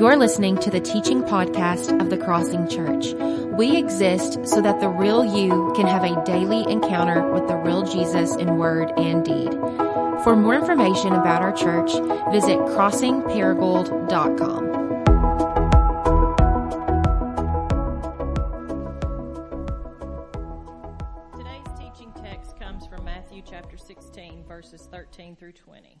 [0.00, 3.12] You're listening to the teaching podcast of the Crossing Church.
[3.52, 7.82] We exist so that the real you can have a daily encounter with the real
[7.82, 9.52] Jesus in word and deed.
[10.24, 11.92] For more information about our church,
[12.32, 14.64] visit crossingparagould.com.
[21.36, 26.00] Today's teaching text comes from Matthew chapter 16, verses 13 through 20.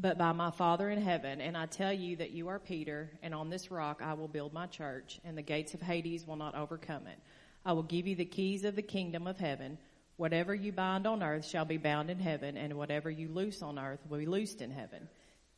[0.00, 1.40] but by my Father in heaven.
[1.40, 4.52] And I tell you that you are Peter, and on this rock I will build
[4.52, 7.18] my church, and the gates of Hades will not overcome it.
[7.66, 9.76] I will give you the keys of the kingdom of heaven.
[10.16, 13.78] Whatever you bind on earth shall be bound in heaven, and whatever you loose on
[13.78, 15.08] earth will be loosed in heaven.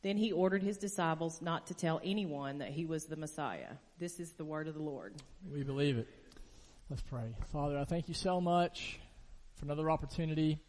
[0.01, 3.69] Then he ordered his disciples not to tell anyone that he was the Messiah.
[3.99, 5.13] This is the word of the Lord.
[5.51, 6.07] We believe it.
[6.89, 7.35] Let's pray.
[7.53, 8.99] Father, I thank you so much
[9.55, 10.59] for another opportunity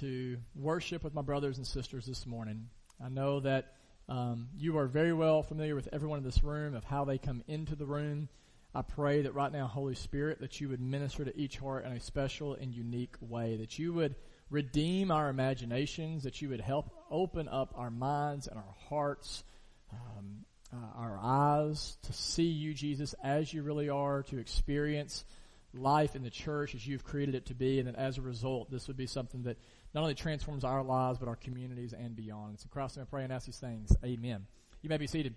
[0.00, 2.68] to worship with my brothers and sisters this morning.
[3.02, 3.72] I know that
[4.08, 7.42] um, you are very well familiar with everyone in this room of how they come
[7.46, 8.28] into the room.
[8.74, 11.92] I pray that right now, Holy Spirit, that you would minister to each heart in
[11.92, 14.16] a special and unique way, that you would
[14.50, 19.44] redeem our imaginations, that you would help open up our minds and our hearts,
[19.92, 25.24] um, uh, our eyes to see you, Jesus, as you really are, to experience
[25.72, 28.70] life in the church as you've created it to be, and that as a result,
[28.70, 29.56] this would be something that
[29.94, 32.50] not only transforms our lives, but our communities and beyond.
[32.50, 33.92] And so, Christ, I pray and ask these things.
[34.04, 34.46] Amen.
[34.82, 35.34] You may be seated.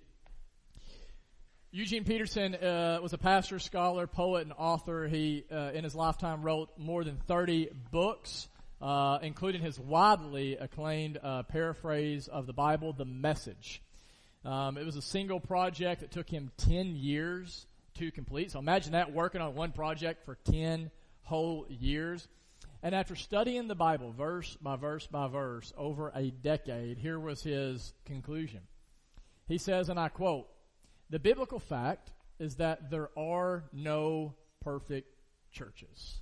[1.71, 5.07] Eugene Peterson uh, was a pastor, scholar, poet, and author.
[5.07, 8.47] He, uh, in his lifetime, wrote more than 30 books,
[8.79, 13.81] uh, including his widely acclaimed uh, paraphrase of the Bible, The Message.
[14.45, 18.51] Um, it was a single project that took him 10 years to complete.
[18.51, 20.91] So imagine that working on one project for 10
[21.23, 22.27] whole years.
[22.83, 27.41] And after studying the Bible verse by verse by verse over a decade, here was
[27.41, 28.59] his conclusion.
[29.47, 30.47] He says, and I quote,
[31.09, 35.15] the biblical fact is that there are no perfect
[35.53, 36.19] churches.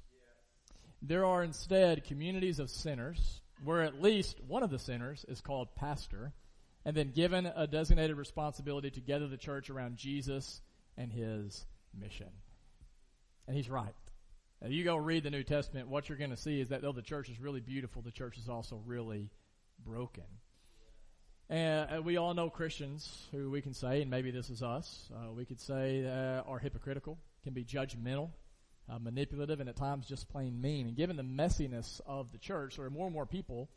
[1.01, 5.75] There are instead communities of sinners where at least one of the sinners is called
[5.75, 6.31] pastor
[6.85, 10.61] and then given a designated responsibility to gather the church around Jesus
[10.95, 11.65] and his
[11.99, 12.29] mission.
[13.47, 13.95] And he's right.
[14.63, 16.91] If you go read the New Testament, what you're going to see is that though
[16.91, 19.31] the church is really beautiful, the church is also really
[19.83, 20.23] broken.
[21.49, 25.09] And uh, we all know Christians who we can say, and maybe this is us,
[25.15, 28.29] uh, we could say uh, are hypocritical, can be judgmental,
[28.87, 30.87] uh, manipulative, and at times just plain mean.
[30.87, 33.67] And given the messiness of the church, there are more and more people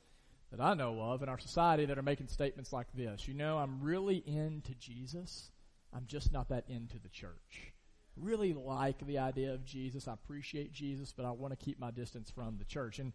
[0.50, 3.26] that I know of in our society that are making statements like this.
[3.26, 5.50] You know, I'm really into Jesus.
[5.94, 7.72] I'm just not that into the church.
[8.16, 10.06] Really like the idea of Jesus.
[10.06, 12.98] I appreciate Jesus, but I want to keep my distance from the church.
[12.98, 13.12] And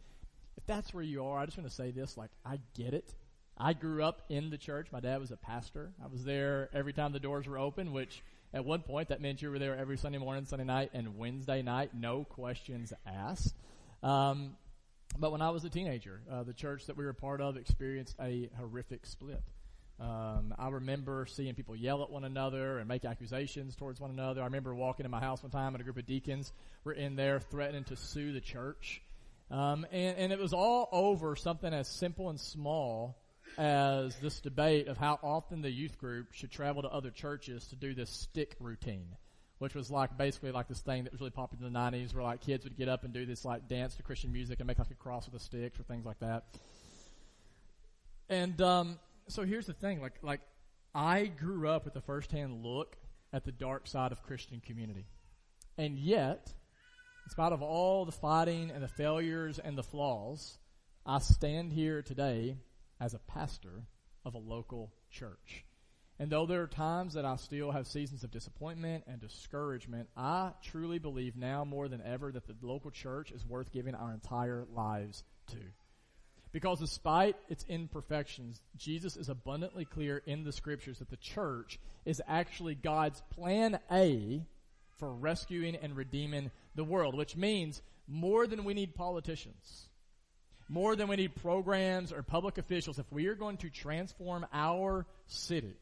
[0.58, 3.14] if that's where you are, I just want to say this, like, I get it.
[3.58, 4.88] I grew up in the church.
[4.92, 5.92] My dad was a pastor.
[6.04, 8.22] I was there every time the doors were open, which
[8.54, 11.62] at one point that meant you were there every Sunday morning, Sunday night, and Wednesday
[11.62, 13.54] night, no questions asked.
[14.02, 14.56] Um,
[15.18, 18.16] but when I was a teenager, uh, the church that we were part of experienced
[18.20, 19.44] a horrific split.
[20.00, 24.42] Um, I remember seeing people yell at one another and make accusations towards one another.
[24.42, 26.54] I remember walking in my house one time and a group of deacons
[26.86, 29.02] were in there threatening to sue the church.
[29.52, 33.18] Um, and, and it was all over something as simple and small
[33.58, 37.76] as this debate of how often the youth group should travel to other churches to
[37.76, 39.08] do this stick routine,
[39.58, 42.24] which was like basically like this thing that was really popular in the 90s where
[42.24, 44.80] like kids would get up and do this like dance to Christian music and make
[44.80, 46.46] like a cross with a stick or things like that.
[48.30, 50.42] And, um, so here's the thing, like, like,
[50.94, 52.98] I grew up with a firsthand look
[53.32, 55.06] at the dark side of Christian community.
[55.78, 56.52] And yet,
[57.26, 60.58] in spite of all the fighting and the failures and the flaws,
[61.06, 62.58] I stand here today
[63.00, 63.84] as a pastor
[64.26, 65.64] of a local church.
[66.18, 70.52] And though there are times that I still have seasons of disappointment and discouragement, I
[70.62, 74.66] truly believe now more than ever that the local church is worth giving our entire
[74.74, 75.60] lives to.
[76.52, 82.22] Because despite its imperfections, Jesus is abundantly clear in the scriptures that the church is
[82.28, 84.44] actually God's plan A
[84.98, 89.88] for rescuing and redeeming the world, which means more than we need politicians,
[90.68, 92.98] more than we need programs or public officials.
[92.98, 95.78] If we are going to transform our city,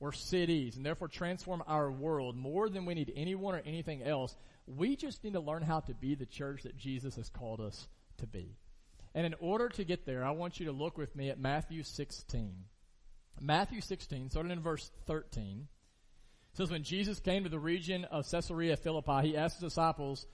[0.00, 4.36] or cities and therefore transform our world more than we need anyone or anything else.
[4.66, 7.88] We just need to learn how to be the church that Jesus has called us
[8.18, 8.56] to be.
[9.16, 11.82] And in order to get there, I want you to look with me at Matthew
[11.82, 12.52] 16.
[13.40, 15.68] Matthew 16, starting in verse 13,
[16.52, 20.26] says, When Jesus came to the region of Caesarea Philippi, he asked his disciples,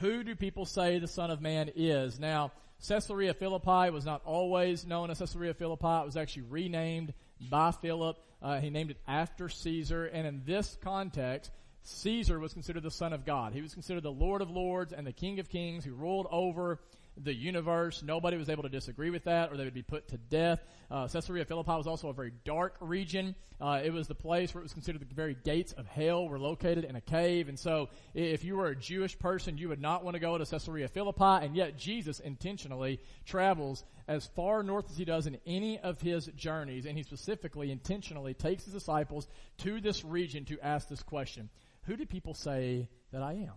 [0.00, 2.20] Who do people say the Son of Man is?
[2.20, 2.52] Now,
[2.86, 5.86] Caesarea Philippi was not always known as Caesarea Philippi.
[5.86, 7.14] It was actually renamed
[7.50, 8.18] by Philip.
[8.42, 10.04] Uh, he named it after Caesar.
[10.04, 11.50] And in this context,
[11.84, 13.54] Caesar was considered the Son of God.
[13.54, 16.80] He was considered the Lord of Lords and the King of Kings who ruled over
[17.16, 18.02] the universe.
[18.02, 20.60] Nobody was able to disagree with that, or they would be put to death.
[20.90, 23.34] Uh, Caesarea Philippi was also a very dark region.
[23.60, 26.38] Uh, it was the place where it was considered the very gates of hell were
[26.38, 27.48] located in a cave.
[27.48, 30.44] And so, if you were a Jewish person, you would not want to go to
[30.44, 31.44] Caesarea Philippi.
[31.44, 36.26] And yet, Jesus intentionally travels as far north as he does in any of his
[36.36, 39.26] journeys, and he specifically, intentionally takes his disciples
[39.58, 41.48] to this region to ask this question:
[41.84, 43.54] Who do people say that I am?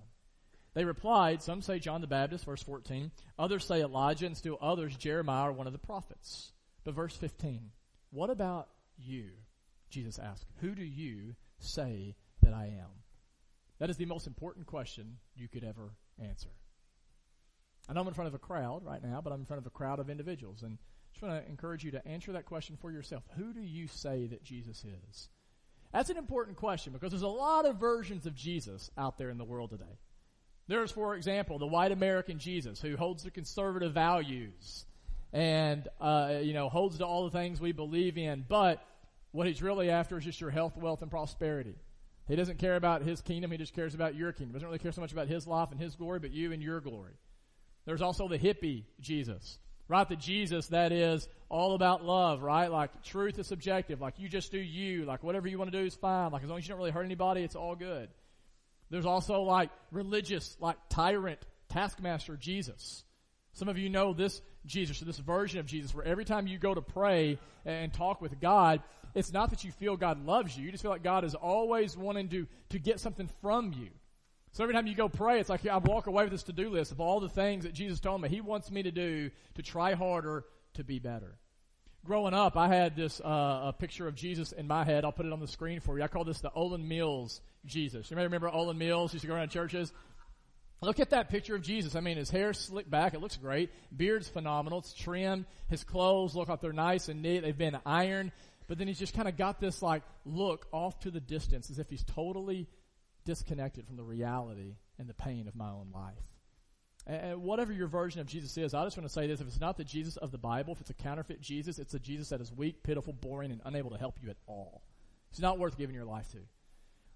[0.74, 3.12] They replied, some say John the Baptist, verse 14.
[3.38, 6.52] Others say Elijah, and still others Jeremiah or one of the prophets.
[6.84, 7.72] But verse 15,
[8.12, 9.30] what about you?
[9.90, 12.90] Jesus asked, who do you say that I am?
[13.80, 15.94] That is the most important question you could ever
[16.24, 16.50] answer.
[17.88, 19.66] I know I'm in front of a crowd right now, but I'm in front of
[19.66, 20.62] a crowd of individuals.
[20.62, 23.24] And I just want to encourage you to answer that question for yourself.
[23.36, 25.30] Who do you say that Jesus is?
[25.92, 29.40] That's an important question because there's a lot of versions of Jesus out there in
[29.40, 29.98] the world today.
[30.70, 34.86] There's, for example, the white American Jesus who holds the conservative values
[35.34, 38.86] and, uh, you know, holds to all the things we believe in, but
[39.32, 41.74] what he's really after is just your health, wealth, and prosperity.
[42.28, 44.50] He doesn't care about his kingdom, he just cares about your kingdom.
[44.50, 46.62] He doesn't really care so much about his life and his glory, but you and
[46.62, 47.14] your glory.
[47.86, 49.58] There's also the hippie Jesus,
[49.88, 50.08] right?
[50.08, 52.68] The Jesus that is all about love, right?
[52.68, 55.84] Like truth is subjective, like you just do you, like whatever you want to do
[55.84, 58.10] is fine, like as long as you don't really hurt anybody, it's all good.
[58.90, 61.40] There's also like religious, like tyrant,
[61.70, 63.04] taskmaster Jesus.
[63.54, 66.74] Some of you know this Jesus, this version of Jesus, where every time you go
[66.74, 68.82] to pray and talk with God,
[69.16, 70.66] it's not that you feel God loves you.
[70.66, 73.90] You just feel like God is always wanting to, to get something from you.
[74.52, 76.92] So every time you go pray, it's like I walk away with this to-do list
[76.92, 79.94] of all the things that Jesus told me He wants me to do to try
[79.94, 80.46] harder
[80.76, 81.38] to be better.
[82.06, 83.28] Growing up, I had this uh,
[83.66, 85.04] a picture of Jesus in my head.
[85.04, 86.04] I'll put it on the screen for you.
[86.04, 88.10] I call this the Olan Mills Jesus.
[88.10, 89.92] You may remember Olan Mills used to go around churches.
[90.82, 91.96] Look at that picture of Jesus.
[91.96, 93.14] I mean, his hair slicked back.
[93.14, 93.70] It looks great.
[93.96, 94.80] Beard's phenomenal.
[94.80, 95.46] It's trimmed.
[95.68, 97.42] His clothes look like they're nice and neat.
[97.42, 98.32] They've been ironed.
[98.70, 101.80] But then he's just kind of got this like look off to the distance as
[101.80, 102.68] if he's totally
[103.26, 106.14] disconnected from the reality and the pain of my own life.
[107.08, 109.42] And whatever your version of Jesus is, I just want to say this.
[109.42, 112.00] If it's not the Jesus of the Bible, if it's a counterfeit Jesus, it's a
[112.00, 114.84] Jesus that is weak, pitiful, boring, and unable to help you at all.
[115.32, 116.40] It's not worth giving your life to.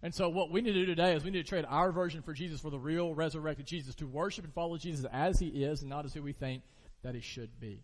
[0.02, 2.24] And so what we need to do today is we need to trade our version
[2.24, 5.82] for Jesus for the real resurrected Jesus, to worship and follow Jesus as he is
[5.82, 6.64] and not as who we think
[7.04, 7.84] that he should be.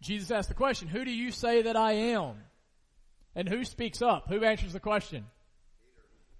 [0.00, 2.36] Jesus asked the question, who do you say that I am?
[3.34, 4.28] And who speaks up?
[4.28, 5.26] Who answers the question?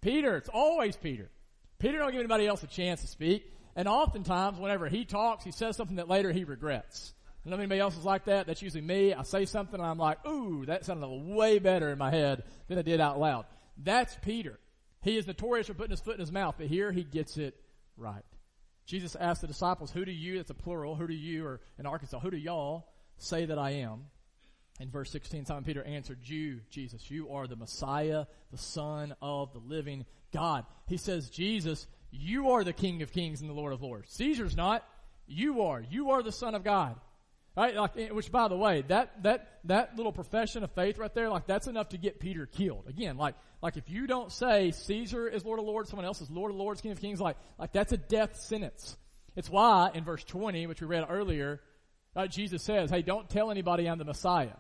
[0.01, 0.21] Peter.
[0.21, 0.37] Peter.
[0.37, 1.31] It's always Peter.
[1.79, 3.53] Peter don't give anybody else a chance to speak.
[3.75, 7.15] And oftentimes, whenever he talks, he says something that later he regrets.
[7.45, 8.47] I don't know if anybody else is like that.
[8.47, 9.15] That's usually me.
[9.15, 12.79] I say something and I'm like, ooh, that sounded way better in my head than
[12.79, 13.47] it did out loud.
[13.77, 14.61] That's Peter.
[15.01, 17.57] He is notorious for putting his foot in his mouth, but here he gets it
[17.97, 18.23] right.
[18.87, 21.87] Jesus asked the disciples, who do you, that's a plural, who do you, or in
[21.87, 22.87] Arkansas, who do y'all
[23.17, 24.05] say that I am?
[24.81, 29.53] In verse 16, Simon Peter answered, You, Jesus, you are the Messiah, the Son of
[29.53, 30.65] the living God.
[30.87, 34.13] He says, Jesus, you are the King of kings and the Lord of lords.
[34.13, 34.87] Caesar's not.
[35.27, 35.83] You are.
[35.91, 36.95] You are the Son of God.
[37.57, 37.75] Right?
[37.75, 41.29] Like, eh, which by the way, that, that, that little profession of faith right there,
[41.29, 42.85] like that's enough to get Peter killed.
[42.89, 46.31] Again, like, like if you don't say Caesar is Lord of Lords, someone else is
[46.31, 48.97] Lord of Lords, King of Kings, like, like that's a death sentence.
[49.37, 51.61] It's why in verse 20, which we read earlier,
[52.15, 54.57] uh, Jesus says, hey, don't tell anybody I'm the Messiah.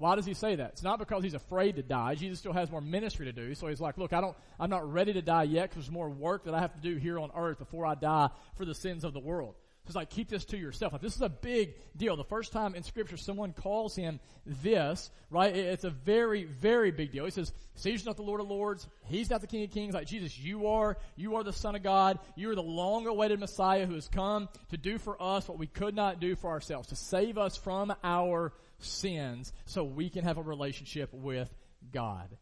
[0.00, 0.70] Why does he say that?
[0.70, 2.14] It's not because he's afraid to die.
[2.14, 3.54] Jesus still has more ministry to do.
[3.54, 6.08] So he's like, look, I don't, I'm not ready to die yet because there's more
[6.08, 9.04] work that I have to do here on earth before I die for the sins
[9.04, 9.56] of the world.
[9.84, 10.92] So it's like, keep this to yourself.
[10.92, 12.16] Like, this is a big deal.
[12.16, 15.54] The first time in scripture someone calls him this, right?
[15.54, 17.26] It's a very, very big deal.
[17.26, 18.88] He says, Caesar's not the Lord of Lords.
[19.04, 19.92] He's not the King of Kings.
[19.92, 20.96] Like, Jesus, you are.
[21.16, 22.18] You are the Son of God.
[22.36, 25.66] You are the long awaited Messiah who has come to do for us what we
[25.66, 28.52] could not do for ourselves, to save us from our
[28.84, 31.52] sins so we can have a relationship with
[31.92, 32.36] God.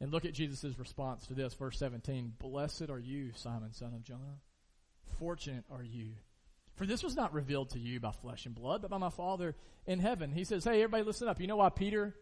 [0.00, 2.34] And look at Jesus' response to this, verse 17.
[2.38, 4.40] Blessed are you, Simon, son of Jonah.
[5.18, 6.14] Fortunate are you
[6.76, 9.54] for this was not revealed to you by flesh and blood, but by my Father
[9.86, 10.32] in heaven.
[10.32, 11.40] He says, hey, everybody listen up.
[11.40, 12.14] You know why Peter,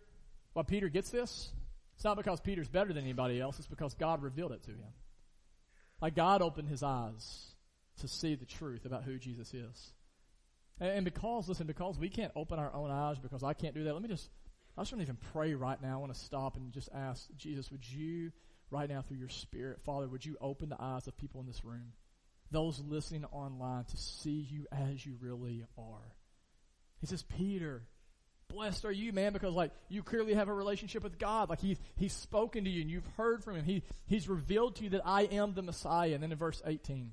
[0.52, 1.52] why Peter gets this?
[1.94, 4.92] It's not because Peter's better than anybody else, it's because God revealed it to him.
[6.00, 7.54] Like God opened his eyes
[8.00, 9.92] to see the truth about who Jesus is.
[10.80, 13.92] And because, listen, because we can't open our own eyes, because I can't do that,
[13.92, 14.30] let me just,
[14.76, 15.94] I just want to even pray right now.
[15.94, 18.32] I want to stop and just ask, Jesus, would you,
[18.70, 21.64] right now through your spirit, Father, would you open the eyes of people in this
[21.64, 21.92] room,
[22.50, 26.14] those listening online, to see you as you really are?
[27.00, 27.82] He says, Peter,
[28.48, 31.48] blessed are you, man, because like you clearly have a relationship with God.
[31.48, 33.64] Like he's he's spoken to you and you've heard from him.
[33.64, 36.12] He he's revealed to you that I am the Messiah.
[36.14, 37.12] And then in verse 18,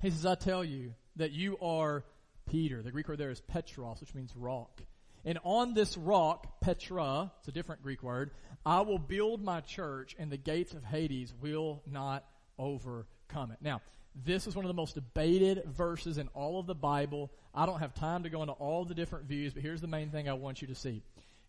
[0.00, 2.04] he says, I tell you that you are
[2.50, 2.82] Peter.
[2.82, 4.80] The Greek word there is Petros, which means rock.
[5.24, 8.30] And on this rock, Petra, it's a different Greek word,
[8.64, 12.24] I will build my church and the gates of Hades will not
[12.58, 13.58] overcome it.
[13.60, 13.82] Now,
[14.24, 17.30] this is one of the most debated verses in all of the Bible.
[17.54, 20.10] I don't have time to go into all the different views, but here's the main
[20.10, 21.02] thing I want you to see.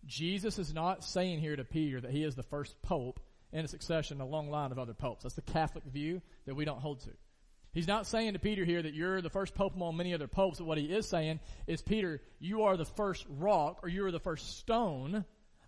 [0.05, 3.19] Jesus is not saying here to Peter that he is the first pope
[3.51, 5.23] in a succession, a long line of other popes.
[5.23, 7.11] That's the Catholic view that we don't hold to.
[7.73, 10.57] He's not saying to Peter here that you're the first pope among many other popes,
[10.57, 14.11] but what he is saying is, Peter, you are the first rock, or you are
[14.11, 15.23] the first stone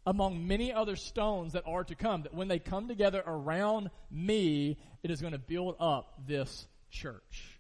[0.05, 4.77] among many other stones that are to come, that when they come together around me,
[5.01, 7.59] it is going to build up this church.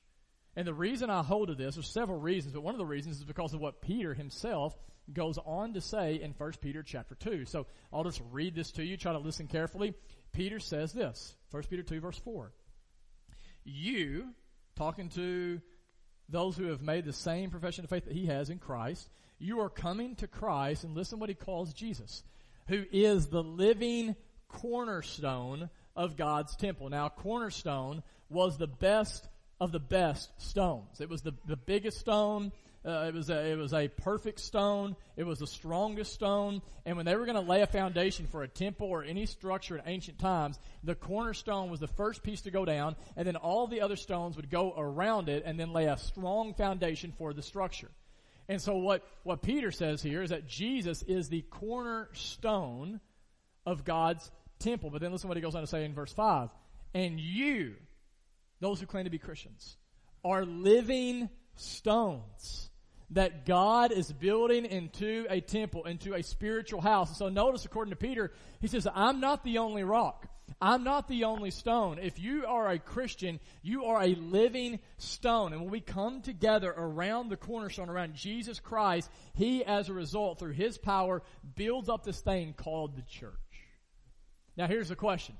[0.55, 3.19] And the reason I hold to this, there's several reasons, but one of the reasons
[3.19, 4.77] is because of what Peter himself
[5.11, 7.45] goes on to say in 1 Peter chapter 2.
[7.45, 9.93] So I'll just read this to you, try to listen carefully.
[10.33, 12.51] Peter says this, 1 Peter 2 verse 4
[13.63, 14.29] you,
[14.75, 15.61] talking to
[16.29, 19.59] those who have made the same profession of faith that he has in Christ, you
[19.59, 22.23] are coming to Christ and listen what he calls Jesus,
[22.67, 24.15] who is the living
[24.47, 26.89] cornerstone of God's temple.
[26.89, 29.27] Now, cornerstone was the best
[29.59, 30.99] of the best stones.
[30.99, 32.51] It was the, the biggest stone.
[32.85, 34.95] Uh, it was a, it was a perfect stone.
[35.15, 36.61] It was the strongest stone.
[36.85, 39.77] And when they were going to lay a foundation for a temple or any structure
[39.77, 43.67] in ancient times, the cornerstone was the first piece to go down, and then all
[43.67, 47.41] the other stones would go around it and then lay a strong foundation for the
[47.41, 47.89] structure.
[48.49, 52.99] And so what, what Peter says here is that Jesus is the cornerstone
[53.65, 54.89] of God's temple.
[54.89, 56.49] But then listen what he goes on to say in verse 5.
[56.93, 57.75] And you,
[58.59, 59.77] those who claim to be Christians,
[60.25, 62.69] are living stones
[63.13, 67.09] that God is building into a temple, into a spiritual house.
[67.09, 70.27] And so notice, according to Peter, he says, I'm not the only rock.
[70.61, 71.99] I'm not the only stone.
[71.99, 75.53] If you are a Christian, you are a living stone.
[75.53, 80.39] And when we come together around the cornerstone, around Jesus Christ, He, as a result,
[80.39, 81.21] through His power,
[81.55, 83.33] builds up this thing called the church.
[84.57, 85.35] Now here's the question.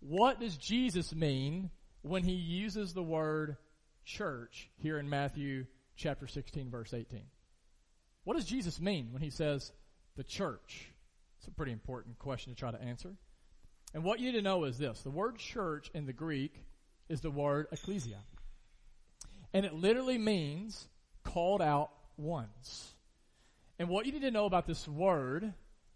[0.00, 1.70] What does Jesus mean
[2.02, 3.56] when He uses the word
[4.04, 5.66] church here in Matthew
[5.98, 7.20] chapter 16 verse 18.
[8.24, 9.72] What does Jesus mean when he says
[10.16, 10.90] the church?
[11.38, 13.14] It's a pretty important question to try to answer.
[13.94, 15.02] And what you need to know is this.
[15.02, 16.64] The word church in the Greek
[17.08, 18.18] is the word ecclesia.
[19.52, 20.88] And it literally means
[21.24, 22.94] called out ones.
[23.78, 25.52] And what you need to know about this word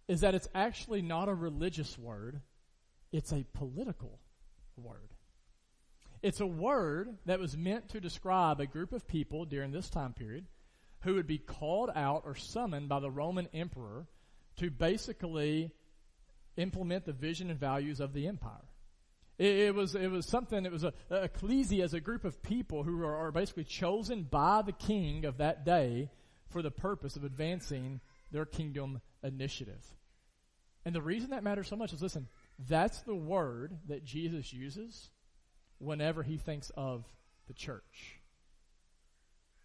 [0.08, 2.40] is that it's actually not a religious word.
[3.12, 4.18] It's a political
[4.76, 5.11] word.
[6.22, 10.12] It's a word that was meant to describe a group of people during this time
[10.12, 10.46] period
[11.00, 14.06] who would be called out or summoned by the Roman emperor
[14.58, 15.72] to basically
[16.56, 18.68] implement the vision and values of the empire.
[19.36, 20.64] It, it was it was something.
[20.64, 24.22] It was a, a ecclesia as a group of people who are, are basically chosen
[24.22, 26.10] by the king of that day
[26.50, 28.00] for the purpose of advancing
[28.30, 29.84] their kingdom initiative.
[30.84, 32.28] And the reason that matters so much is listen,
[32.68, 35.10] that's the word that Jesus uses
[35.82, 37.04] whenever he thinks of
[37.48, 38.20] the church.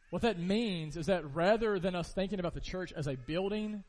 [0.09, 3.83] What that means is that rather than us thinking about the church as a building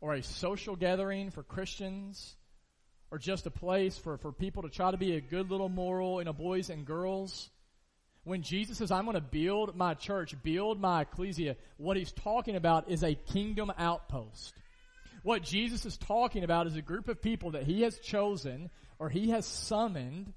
[0.00, 2.36] or a social gathering for Christians
[3.10, 6.20] or just a place for, for people to try to be a good little moral,
[6.20, 7.50] you know, boys and girls,
[8.24, 12.56] when Jesus says, I'm going to build my church, build my ecclesia, what he's talking
[12.56, 14.54] about is a kingdom outpost.
[15.22, 19.08] What Jesus is talking about is a group of people that he has chosen or
[19.08, 20.32] he has summoned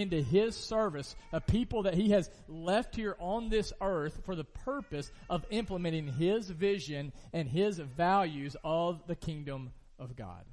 [0.00, 4.44] into His service, a people that He has left here on this earth for the
[4.44, 10.44] purpose of implementing His vision and His values of the kingdom of God.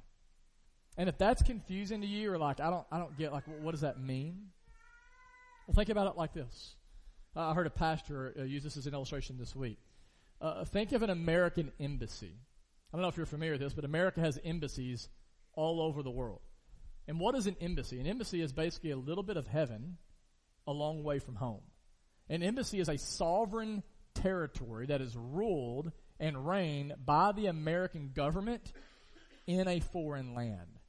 [0.96, 3.72] And if that's confusing to you, or like I don't, I don't get like what
[3.72, 4.48] does that mean?
[5.66, 6.74] Well, think about it like this.
[7.34, 9.78] I heard a pastor uh, use this as an illustration this week.
[10.40, 12.32] Uh, think of an American embassy.
[12.92, 15.08] I don't know if you're familiar with this, but America has embassies
[15.54, 16.40] all over the world.
[17.08, 18.00] And what is an embassy?
[18.00, 19.98] An embassy is basically a little bit of heaven
[20.66, 21.62] a long way from home.
[22.28, 23.82] An embassy is a sovereign
[24.14, 28.72] territory that is ruled and reigned by the American government
[29.46, 30.80] in a foreign land.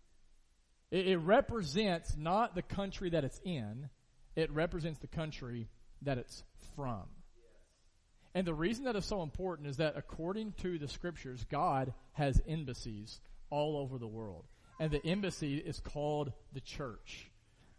[0.89, 3.89] It, it represents not the country that it's in,
[4.35, 5.67] it represents the country
[6.01, 6.43] that it's
[6.75, 7.03] from.
[8.33, 12.41] And the reason that is so important is that according to the scriptures, God has
[12.47, 13.19] embassies
[13.49, 14.45] all over the world.
[14.79, 17.29] And the embassy is called the church.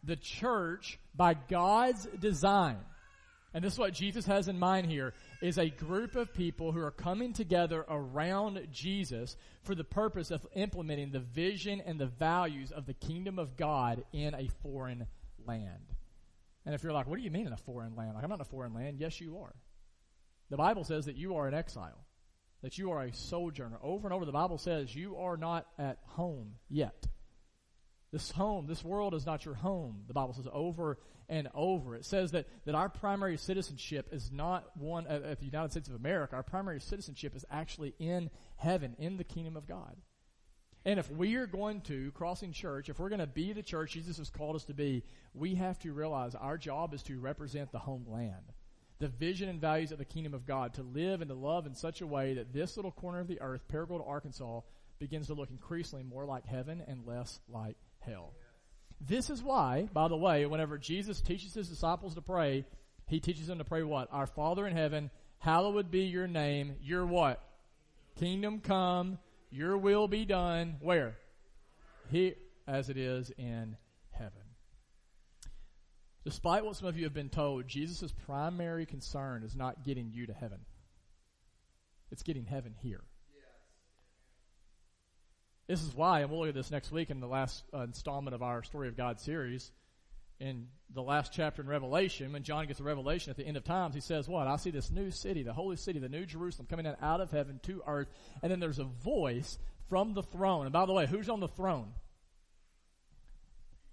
[0.05, 2.79] The church, by God's design,
[3.55, 6.81] and this is what Jesus has in mind here, is a group of people who
[6.81, 12.71] are coming together around Jesus for the purpose of implementing the vision and the values
[12.71, 15.07] of the kingdom of God in a foreign
[15.47, 15.95] land.
[16.67, 18.15] And if you're like, what do you mean in a foreign land?
[18.15, 18.99] Like, I'm not in a foreign land.
[19.01, 19.55] Yes, you are.
[20.51, 22.05] The Bible says that you are an exile,
[22.63, 23.79] that you are a sojourner.
[23.83, 27.07] Over and over, the Bible says you are not at home yet.
[28.11, 30.99] This home, this world is not your home, the Bible says over
[31.29, 31.95] and over.
[31.95, 35.89] It says that, that our primary citizenship is not one of, at the United States
[35.89, 36.37] of America.
[36.37, 39.95] Our primary citizenship is actually in heaven, in the kingdom of God.
[40.87, 43.93] And if we are going to, Crossing Church, if we're going to be the church
[43.93, 47.73] Jesus has called us to be, we have to realize our job is to represent
[47.73, 48.55] the homeland
[48.99, 51.75] the vision and values of the kingdom of God, to live and to love in
[51.75, 54.61] such a way that this little corner of the earth, Paragould, Arkansas,
[54.99, 58.33] begins to look increasingly more like heaven and less like hell.
[59.01, 62.65] This is why, by the way, whenever Jesus teaches his disciples to pray,
[63.07, 64.09] he teaches them to pray what?
[64.11, 67.41] Our Father in heaven, hallowed be your name, your what?
[68.19, 69.19] Kingdom come,
[69.51, 70.77] your will be done.
[70.81, 71.17] Where?
[72.11, 72.35] Here,
[72.67, 73.77] as it is in.
[76.25, 80.27] Despite what some of you have been told, Jesus' primary concern is not getting you
[80.27, 80.59] to heaven.
[82.11, 83.03] It's getting heaven here.
[85.69, 88.35] This is why, and we'll look at this next week in the last uh, installment
[88.35, 89.71] of our Story of God series.
[90.41, 93.65] In the last chapter in Revelation, when John gets a revelation at the end of
[93.65, 94.47] times, he says, What?
[94.47, 97.31] I see this new city, the holy city, the new Jerusalem coming down out of
[97.31, 98.09] heaven to earth.
[98.43, 99.59] And then there's a voice
[99.91, 100.65] from the throne.
[100.65, 101.93] And by the way, who's on the throne?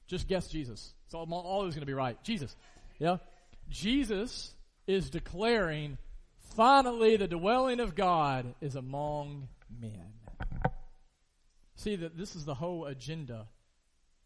[0.07, 0.93] Just guess Jesus.
[1.05, 2.21] It's all, always going to be right.
[2.23, 2.55] Jesus.
[2.99, 3.17] Yeah?
[3.69, 4.53] Jesus
[4.87, 5.97] is declaring,
[6.55, 9.47] finally the dwelling of God is among
[9.81, 10.13] men.
[11.75, 13.47] See that this is the whole agenda.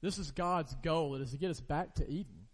[0.02, 1.16] This is God's goal.
[1.16, 2.48] It is to get us back to Eden.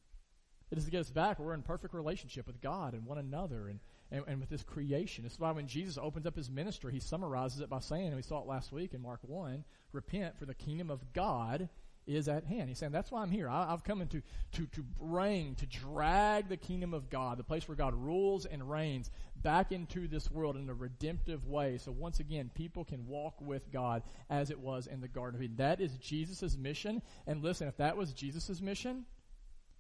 [0.72, 1.38] It is to get us back.
[1.38, 3.80] where We're in perfect relationship with God and one another and,
[4.12, 5.24] and, and with this creation.
[5.24, 8.16] This is why when Jesus opens up his ministry, he summarizes it by saying, and
[8.16, 11.70] we saw it last week in Mark 1, repent for the kingdom of God
[12.08, 12.70] is at hand.
[12.70, 13.50] He's saying, that's why I'm here.
[13.50, 14.22] I, have come into
[14.54, 18.70] to, to bring, to drag the kingdom of God, the place where God rules and
[18.70, 19.10] reigns,
[19.42, 21.78] back into this world in a redemptive way.
[21.78, 25.44] So once again, people can walk with God as it was in the Garden of
[25.44, 25.58] Eden.
[25.58, 27.02] That is Jesus' mission.
[27.28, 29.06] And listen, if that was Jesus' mission,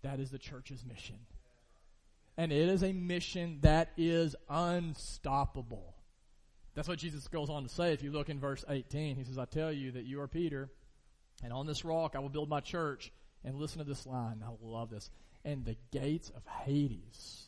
[0.03, 1.17] that is the church's mission.
[2.37, 5.95] And it is a mission that is unstoppable.
[6.75, 7.93] That's what Jesus goes on to say.
[7.93, 10.69] If you look in verse 18, he says, I tell you that you are Peter,
[11.43, 13.11] and on this rock I will build my church.
[13.43, 14.43] And listen to this line.
[14.43, 15.11] I love this.
[15.43, 17.43] And the gates of Hades,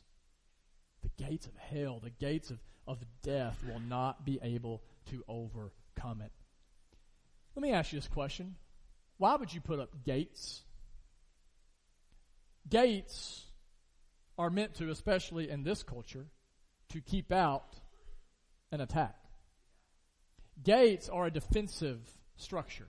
[1.02, 6.21] the gates of hell, the gates of, of death will not be able to overcome
[6.21, 6.32] it.
[7.56, 8.56] Let me ask you this question.
[9.17, 10.62] Why would you put up gates?
[12.69, 13.45] Gates
[14.38, 16.28] are meant to, especially in this culture,
[16.89, 17.76] to keep out
[18.71, 19.15] an attack.
[20.63, 22.00] Gates are a defensive
[22.36, 22.88] structure.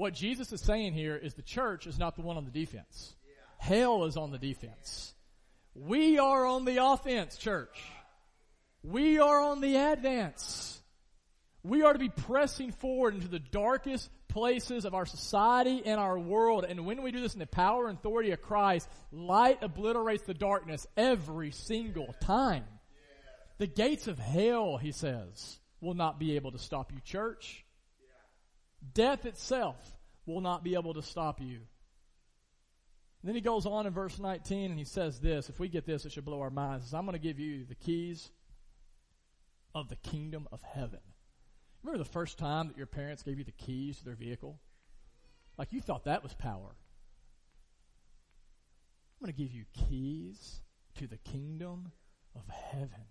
[0.00, 3.14] What Jesus is saying here is the church is not the one on the defense.
[3.58, 5.12] Hell is on the defense.
[5.74, 7.78] We are on the offense, church.
[8.82, 10.80] We are on the advance.
[11.62, 16.18] We are to be pressing forward into the darkest places of our society and our
[16.18, 16.64] world.
[16.66, 20.32] And when we do this in the power and authority of Christ, light obliterates the
[20.32, 22.64] darkness every single time.
[23.58, 27.66] The gates of hell, he says, will not be able to stop you, church.
[28.94, 29.76] Death itself
[30.26, 31.60] will not be able to stop you.
[33.22, 35.48] And then he goes on in verse 19 and he says this.
[35.48, 36.86] If we get this, it should blow our minds.
[36.86, 38.30] Says, I'm going to give you the keys
[39.74, 41.00] of the kingdom of heaven.
[41.82, 44.58] Remember the first time that your parents gave you the keys to their vehicle?
[45.58, 46.74] Like you thought that was power.
[49.20, 50.62] I'm going to give you keys
[50.98, 51.92] to the kingdom
[52.34, 53.04] of heaven.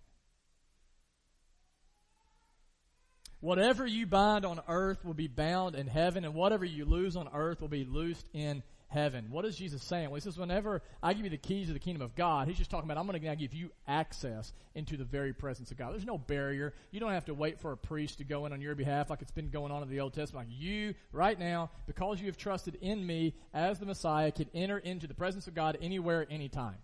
[3.41, 7.29] Whatever you bind on earth will be bound in heaven, and whatever you lose on
[7.33, 9.27] earth will be loosed in heaven.
[9.29, 10.09] What is Jesus saying?
[10.09, 12.57] Well, he says, whenever I give you the keys of the kingdom of God, he's
[12.57, 15.93] just talking about, I'm going to give you access into the very presence of God.
[15.93, 16.73] There's no barrier.
[16.91, 19.21] You don't have to wait for a priest to go in on your behalf like
[19.21, 20.49] it's been going on in the Old Testament.
[20.51, 25.07] You, right now, because you have trusted in me as the Messiah, can enter into
[25.07, 26.77] the presence of God anywhere, anytime.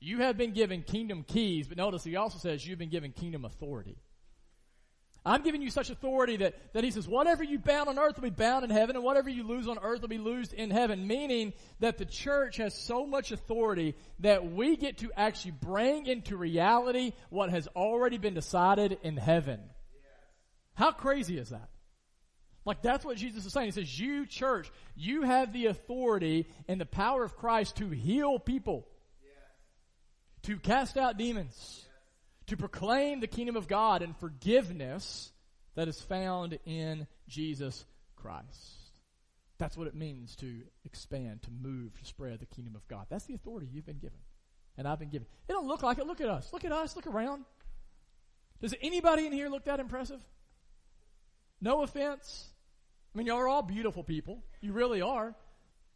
[0.00, 3.44] You have been given kingdom keys, but notice he also says you've been given kingdom
[3.44, 3.98] authority.
[5.26, 8.30] I'm giving you such authority that, that he says, whatever you bound on earth will
[8.30, 11.08] be bound in heaven, and whatever you lose on earth will be loosed in heaven.
[11.08, 16.36] Meaning that the church has so much authority that we get to actually bring into
[16.36, 19.58] reality what has already been decided in heaven.
[20.74, 21.70] How crazy is that?
[22.64, 23.66] Like that's what Jesus is saying.
[23.66, 28.38] He says, you church, you have the authority and the power of Christ to heal
[28.38, 28.86] people.
[30.44, 31.85] To cast out demons
[32.48, 35.32] to proclaim the kingdom of God and forgiveness
[35.74, 37.84] that is found in Jesus
[38.16, 38.46] Christ.
[39.58, 43.06] That's what it means to expand, to move, to spread the kingdom of God.
[43.08, 44.18] That's the authority you've been given.
[44.76, 45.26] And I've been given.
[45.48, 46.06] It don't look like it.
[46.06, 46.52] Look at us.
[46.52, 46.94] Look at us.
[46.94, 47.44] Look around.
[48.60, 50.20] Does anybody in here look that impressive?
[51.60, 52.48] No offense.
[53.14, 54.44] I mean, y'all are all beautiful people.
[54.60, 55.34] You really are.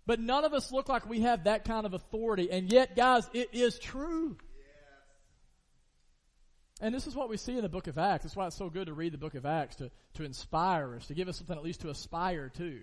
[0.07, 2.51] But none of us look like we have that kind of authority.
[2.51, 4.39] And yet, guys, it is true.
[6.81, 8.25] And this is what we see in the book of Acts.
[8.25, 11.07] That's why it's so good to read the book of Acts to, to inspire us,
[11.09, 12.81] to give us something at least to aspire to.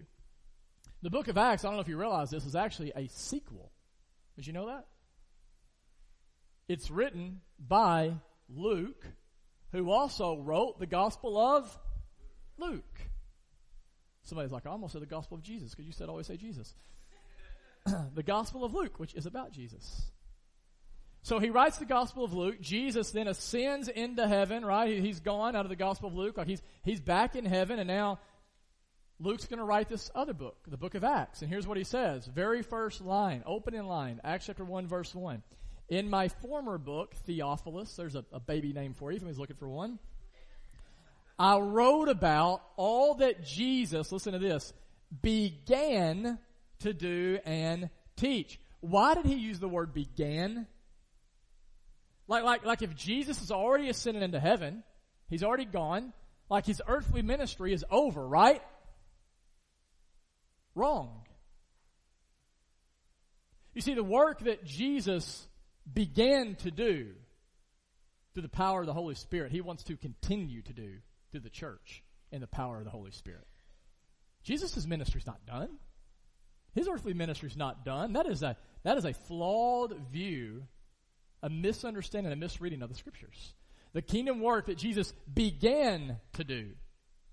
[1.01, 3.71] The book of Acts, I don't know if you realize this, is actually a sequel.
[4.35, 4.85] Did you know that?
[6.67, 8.13] It's written by
[8.49, 9.05] Luke,
[9.71, 11.77] who also wrote the Gospel of
[12.57, 12.83] Luke.
[14.23, 16.75] Somebody's like, I almost said the Gospel of Jesus because you said always say Jesus.
[18.13, 20.11] the Gospel of Luke, which is about Jesus.
[21.27, 22.61] So he writes the Gospel of Luke.
[22.61, 24.97] Jesus then ascends into heaven, right?
[24.97, 26.37] He's gone out of the Gospel of Luke.
[26.37, 28.19] Like he's, he's back in heaven and now
[29.19, 31.41] Luke's going to write this other book, the book of Acts.
[31.41, 32.25] And here's what he says.
[32.27, 35.43] Very first line, opening line, Acts chapter 1 verse 1.
[35.89, 39.57] In my former book, Theophilus, there's a, a baby name for you if anyone's looking
[39.57, 39.99] for one.
[41.37, 44.71] I wrote about all that Jesus, listen to this,
[45.21, 46.39] began
[46.79, 48.61] to do and teach.
[48.79, 50.67] Why did he use the word began?
[52.27, 54.83] Like, like, like if Jesus is already ascended into heaven,
[55.29, 56.13] he's already gone,
[56.49, 58.61] like his earthly ministry is over, right?
[60.75, 61.23] Wrong.
[63.73, 65.47] You see, the work that Jesus
[65.91, 67.11] began to do
[68.33, 70.97] through the power of the Holy Spirit, he wants to continue to do
[71.31, 73.47] through the church in the power of the Holy Spirit.
[74.43, 75.69] Jesus' ministry is not done.
[76.73, 78.13] His earthly ministry is not done.
[78.13, 80.63] That is a, that is a flawed view
[81.43, 83.53] a misunderstanding, a misreading of the scriptures.
[83.93, 86.69] The kingdom work that Jesus began to do,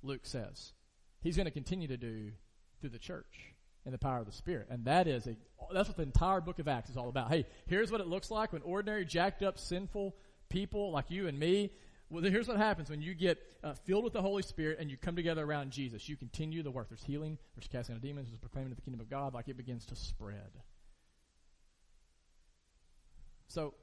[0.02, 0.72] Luke says,
[1.20, 2.32] he's going to continue to do
[2.80, 3.54] through the church
[3.86, 4.68] in the power of the Spirit.
[4.70, 5.36] And that is a,
[5.72, 7.30] that's what the entire book of Acts is all about.
[7.30, 10.14] Hey, here's what it looks like when ordinary, jacked up, sinful
[10.48, 11.70] people like you and me,
[12.10, 14.96] well, here's what happens when you get uh, filled with the Holy Spirit and you
[14.96, 16.08] come together around Jesus.
[16.08, 16.88] You continue the work.
[16.88, 19.86] There's healing, there's casting out demons, there's proclaiming the kingdom of God, like it begins
[19.86, 20.50] to spread.
[23.48, 23.74] So,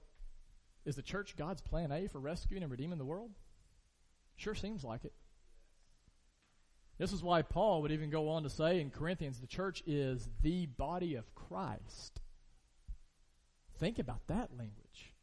[0.85, 3.31] is the church God's plan A for rescuing and redeeming the world?
[4.35, 5.13] Sure seems like it.
[6.97, 10.29] This is why Paul would even go on to say in Corinthians the church is
[10.41, 12.21] the body of Christ.
[13.79, 15.13] Think about that language.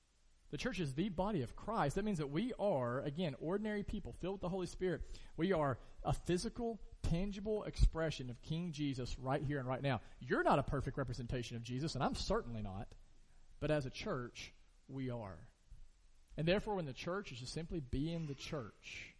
[0.50, 1.96] The church is the body of Christ.
[1.96, 5.02] That means that we are, again, ordinary people filled with the Holy Spirit.
[5.36, 10.00] We are a physical, tangible expression of King Jesus right here and right now.
[10.20, 12.88] You're not a perfect representation of Jesus, and I'm certainly not.
[13.60, 14.54] But as a church,
[14.88, 15.38] we are.
[16.38, 19.12] And therefore, when the church is just simply being the church,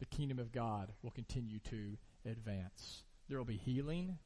[0.00, 3.02] the kingdom of God will continue to advance.
[3.28, 4.16] There will be healing.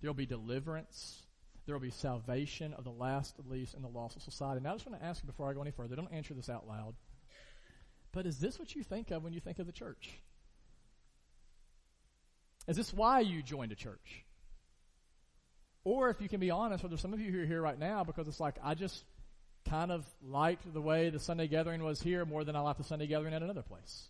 [0.00, 1.22] There will be deliverance.
[1.64, 4.60] There will be salvation of the last, the least, and the lost of society.
[4.62, 6.50] Now, I just want to ask you before I go any further, don't answer this
[6.50, 6.94] out loud.
[8.12, 10.10] But is this what you think of when you think of the church?
[12.68, 14.24] Is this why you joined a church?
[15.82, 17.78] Or if you can be honest, or there's some of you who are here right
[17.78, 19.02] now because it's like, I just
[19.68, 22.84] kind of liked the way the Sunday gathering was here more than I liked the
[22.84, 24.08] Sunday gathering at another place.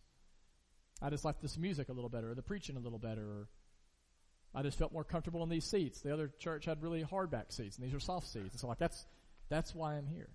[1.02, 3.48] I just liked this music a little better, or the preaching a little better, or
[4.54, 6.00] I just felt more comfortable in these seats.
[6.00, 8.52] The other church had really hardback seats, and these are soft seats.
[8.52, 9.06] And so, like, that's,
[9.48, 10.30] that's why I'm here.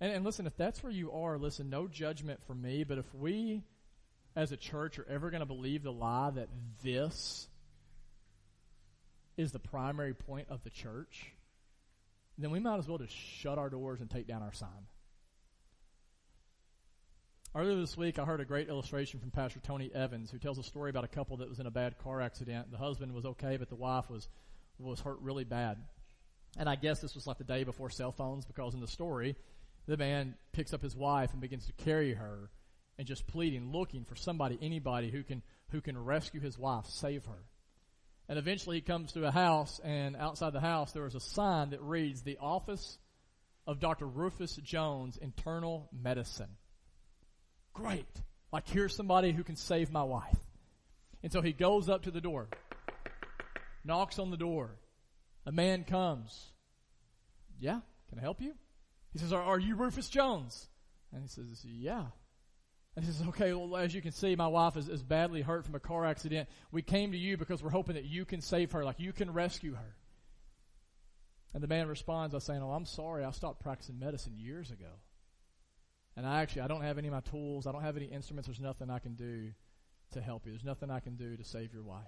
[0.00, 3.14] And, and listen, if that's where you are, listen, no judgment from me, but if
[3.14, 3.62] we
[4.34, 6.48] as a church are ever going to believe the lie that
[6.82, 7.46] this
[9.36, 11.32] is the primary point of the church,
[12.42, 14.86] then we might as well just shut our doors and take down our sign.
[17.54, 20.62] Earlier this week, I heard a great illustration from Pastor Tony Evans, who tells a
[20.62, 22.70] story about a couple that was in a bad car accident.
[22.70, 24.26] The husband was okay, but the wife was
[24.78, 25.76] was hurt really bad.
[26.58, 29.36] And I guess this was like the day before cell phones, because in the story,
[29.86, 32.50] the man picks up his wife and begins to carry her,
[32.98, 37.26] and just pleading, looking for somebody, anybody who can who can rescue his wife, save
[37.26, 37.44] her.
[38.28, 41.70] And eventually he comes to a house, and outside the house there is a sign
[41.70, 42.98] that reads, The Office
[43.66, 44.06] of Dr.
[44.06, 46.56] Rufus Jones, Internal Medicine.
[47.74, 48.06] Great.
[48.52, 50.38] Like, here's somebody who can save my wife.
[51.22, 52.48] And so he goes up to the door,
[53.84, 54.76] knocks on the door.
[55.46, 56.52] A man comes.
[57.60, 58.54] Yeah, can I help you?
[59.12, 60.68] He says, Are, are you Rufus Jones?
[61.12, 62.06] And he says, Yeah.
[62.94, 65.64] And he says, Okay, well, as you can see, my wife is, is badly hurt
[65.64, 66.48] from a car accident.
[66.70, 69.32] We came to you because we're hoping that you can save her, like you can
[69.32, 69.96] rescue her.
[71.54, 75.00] And the man responds by saying, Oh, I'm sorry, I stopped practicing medicine years ago.
[76.16, 77.66] And I actually, I don't have any of my tools.
[77.66, 78.46] I don't have any instruments.
[78.46, 79.52] There's nothing I can do
[80.12, 80.52] to help you.
[80.52, 82.04] There's nothing I can do to save your wife.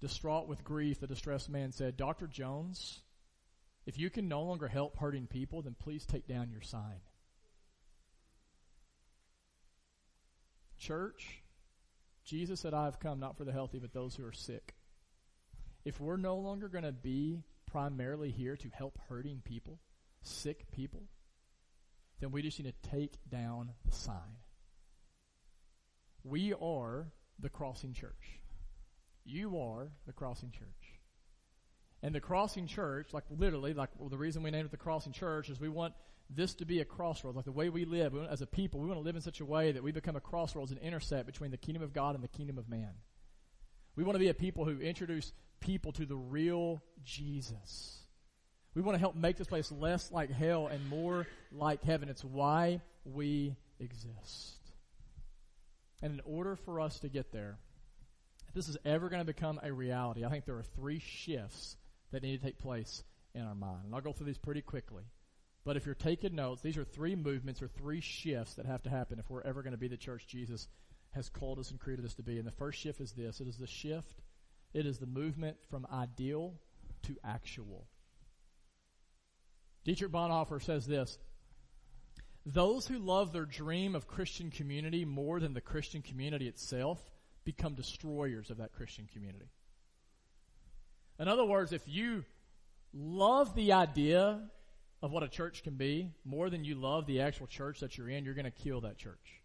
[0.00, 2.26] Distraught with grief, the distressed man said, Dr.
[2.26, 3.00] Jones,
[3.86, 7.00] if you can no longer help hurting people, then please take down your sign.
[10.78, 11.42] Church,
[12.24, 14.74] Jesus said, I have come not for the healthy, but those who are sick.
[15.84, 19.78] If we're no longer going to be primarily here to help hurting people,
[20.22, 21.04] sick people,
[22.20, 24.38] then we just need to take down the sign.
[26.24, 28.40] We are the crossing church.
[29.24, 31.00] You are the crossing church.
[32.02, 35.12] And the crossing church, like literally, like well, the reason we named it the crossing
[35.12, 35.94] church is we want
[36.28, 37.36] this to be a crossroads.
[37.36, 39.40] Like the way we live we as a people, we want to live in such
[39.40, 42.24] a way that we become a crossroads and intersect between the kingdom of God and
[42.24, 42.90] the kingdom of man.
[43.94, 48.00] We want to be a people who introduce people to the real Jesus.
[48.74, 52.08] We want to help make this place less like hell and more like heaven.
[52.08, 54.56] It's why we exist.
[56.02, 57.56] And in order for us to get there,
[58.48, 61.76] if this is ever going to become a reality, I think there are three shifts
[62.10, 63.02] that need to take place
[63.34, 63.84] in our mind.
[63.86, 65.04] And I'll go through these pretty quickly.
[65.66, 68.88] But if you're taking notes, these are three movements or three shifts that have to
[68.88, 70.68] happen if we're ever going to be the church Jesus
[71.10, 72.38] has called us and created us to be.
[72.38, 74.22] And the first shift is this it is the shift,
[74.72, 76.54] it is the movement from ideal
[77.02, 77.88] to actual.
[79.84, 81.18] Dietrich Bonhoeffer says this
[82.44, 87.00] Those who love their dream of Christian community more than the Christian community itself
[87.42, 89.50] become destroyers of that Christian community.
[91.18, 92.24] In other words, if you
[92.92, 94.42] love the idea
[95.02, 98.08] of what a church can be more than you love the actual church that you're
[98.08, 99.42] in, you're going to kill that church.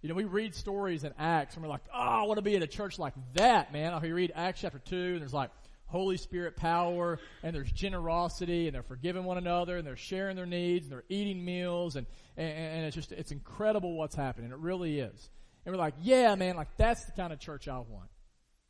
[0.00, 2.56] You know, we read stories in Acts and we're like, oh, I want to be
[2.56, 3.94] in a church like that, man.
[3.94, 5.50] Or you read Acts chapter 2 and there's like
[5.86, 10.46] Holy Spirit power and there's generosity and they're forgiving one another and they're sharing their
[10.46, 14.50] needs and they're eating meals and, and, and it's just, it's incredible what's happening.
[14.50, 15.30] It really is.
[15.64, 18.10] And we're like, yeah, man, like that's the kind of church I want.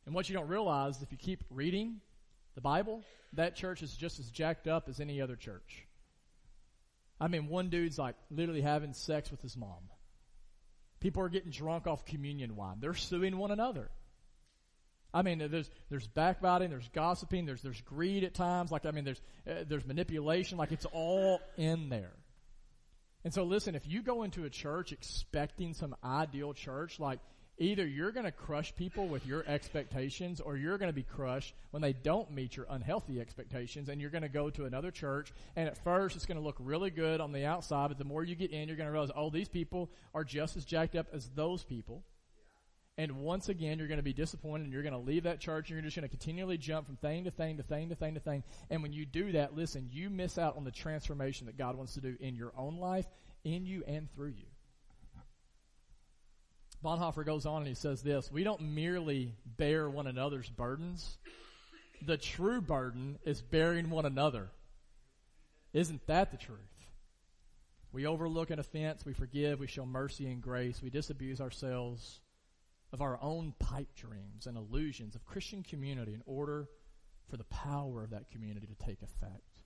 [0.05, 2.01] And what you don't realize is if you keep reading
[2.55, 5.87] the Bible, that church is just as jacked up as any other church.
[7.19, 9.89] I mean, one dude's like literally having sex with his mom.
[10.99, 12.77] People are getting drunk off communion wine.
[12.79, 13.89] They're suing one another.
[15.13, 18.71] I mean, there's there's backbiting, there's gossiping, there's there's greed at times.
[18.71, 20.57] Like I mean, there's uh, there's manipulation.
[20.57, 22.13] Like it's all in there.
[23.23, 27.19] And so, listen, if you go into a church expecting some ideal church, like
[27.57, 31.53] either you're going to crush people with your expectations or you're going to be crushed
[31.71, 35.31] when they don't meet your unhealthy expectations and you're going to go to another church
[35.55, 38.23] and at first it's going to look really good on the outside but the more
[38.23, 41.07] you get in you're going to realize oh these people are just as jacked up
[41.13, 42.03] as those people.
[42.97, 45.69] And once again you're going to be disappointed and you're going to leave that church
[45.69, 48.13] and you're just going to continually jump from thing to thing to thing to thing
[48.13, 48.43] to thing.
[48.69, 51.93] And when you do that listen you miss out on the transformation that god wants
[51.95, 53.07] to do in your own life
[53.43, 54.52] in you and through you
[56.83, 61.17] Bonhoeffer goes on and he says this We don't merely bear one another's burdens,
[62.05, 64.49] the true burden is bearing one another.
[65.71, 66.59] Isn't that the truth?
[67.91, 72.19] We overlook an offense, we forgive, we show mercy and grace, we disabuse ourselves
[72.91, 76.67] of our own pipe dreams and illusions of Christian community in order
[77.29, 79.59] for the power of that community to take effect.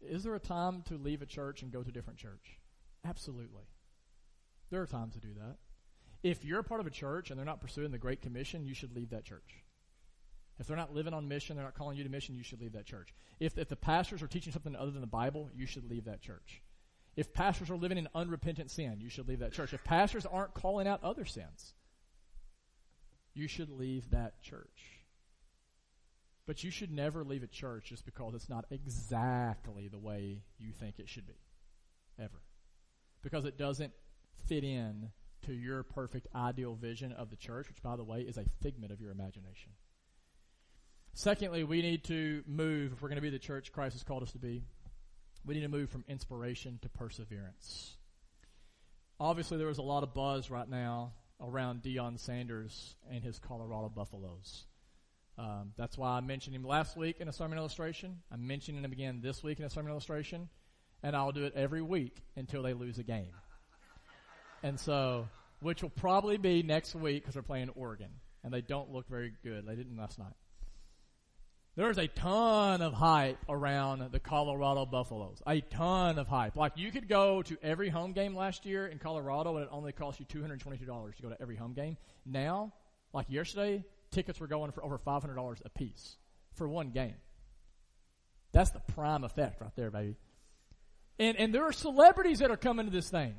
[0.00, 2.58] Is there a time to leave a church and go to a different church?
[3.04, 3.64] Absolutely.
[4.70, 5.56] There are times to do that.
[6.26, 8.74] If you're a part of a church and they're not pursuing the Great Commission, you
[8.74, 9.62] should leave that church.
[10.58, 12.72] If they're not living on mission, they're not calling you to mission, you should leave
[12.72, 13.14] that church.
[13.38, 16.20] If, if the pastors are teaching something other than the Bible, you should leave that
[16.20, 16.62] church.
[17.14, 19.72] If pastors are living in unrepentant sin, you should leave that church.
[19.72, 21.74] If pastors aren't calling out other sins,
[23.32, 25.04] you should leave that church.
[26.44, 30.72] But you should never leave a church just because it's not exactly the way you
[30.72, 31.38] think it should be.
[32.18, 32.42] Ever.
[33.22, 33.92] Because it doesn't
[34.48, 35.10] fit in
[35.46, 38.92] to your perfect ideal vision of the church, which, by the way, is a figment
[38.92, 39.72] of your imagination.
[41.14, 44.22] Secondly, we need to move, if we're going to be the church Christ has called
[44.22, 44.62] us to be,
[45.46, 47.96] we need to move from inspiration to perseverance.
[49.18, 53.88] Obviously, there was a lot of buzz right now around Deion Sanders and his Colorado
[53.88, 54.66] Buffaloes.
[55.38, 58.20] Um, that's why I mentioned him last week in a sermon illustration.
[58.32, 60.48] I'm mentioning him again this week in a sermon illustration,
[61.02, 63.32] and I'll do it every week until they lose a game.
[64.62, 65.28] And so,
[65.60, 68.10] which will probably be next week because they're playing Oregon.
[68.44, 69.66] And they don't look very good.
[69.66, 70.34] They didn't last night.
[71.76, 75.42] There's a ton of hype around the Colorado Buffaloes.
[75.46, 76.56] A ton of hype.
[76.56, 79.92] Like you could go to every home game last year in Colorado and it only
[79.92, 81.98] cost you $222 to go to every home game.
[82.24, 82.72] Now,
[83.12, 86.16] like yesterday, tickets were going for over $500 a piece
[86.54, 87.16] for one game.
[88.52, 90.16] That's the prime effect right there, baby.
[91.18, 93.34] And, and there are celebrities that are coming to this thing.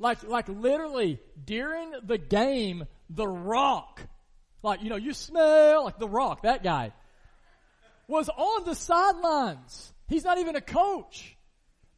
[0.00, 4.00] Like, like literally during the game, The Rock,
[4.62, 6.92] like, you know, you smell like The Rock, that guy,
[8.08, 9.92] was on the sidelines.
[10.08, 11.36] He's not even a coach.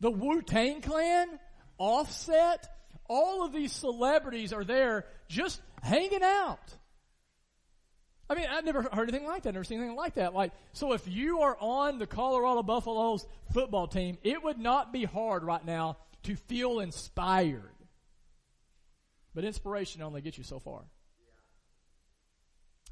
[0.00, 1.38] The Wu-Tang Clan,
[1.78, 2.68] Offset,
[3.08, 6.76] all of these celebrities are there just hanging out.
[8.28, 10.34] I mean, I've never heard anything like that, never seen anything like that.
[10.34, 15.04] Like, so if you are on the Colorado Buffaloes football team, it would not be
[15.04, 17.71] hard right now to feel inspired.
[19.34, 20.82] But inspiration only gets you so far.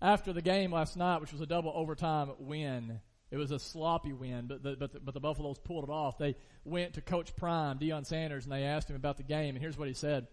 [0.02, 3.00] After the game last night, which was a double overtime win,
[3.30, 6.18] it was a sloppy win, but the, but the, but the Buffaloes pulled it off.
[6.18, 9.62] They went to Coach Prime, Deion Sanders, and they asked him about the game, and
[9.62, 10.26] here's what he said.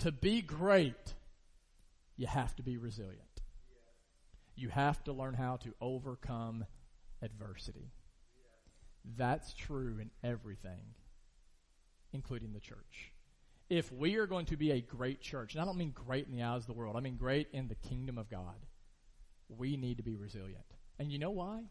[0.00, 1.14] To be great,
[2.16, 3.20] you have to be resilient.
[4.56, 6.66] You have to learn how to overcome
[7.22, 7.92] adversity.
[9.16, 10.94] That's true in everything,
[12.12, 13.11] including the church.
[13.72, 16.36] If we are going to be a great church, and I don't mean great in
[16.36, 18.66] the eyes of the world, I mean great in the kingdom of God,
[19.48, 20.66] we need to be resilient.
[20.98, 21.62] And you know why?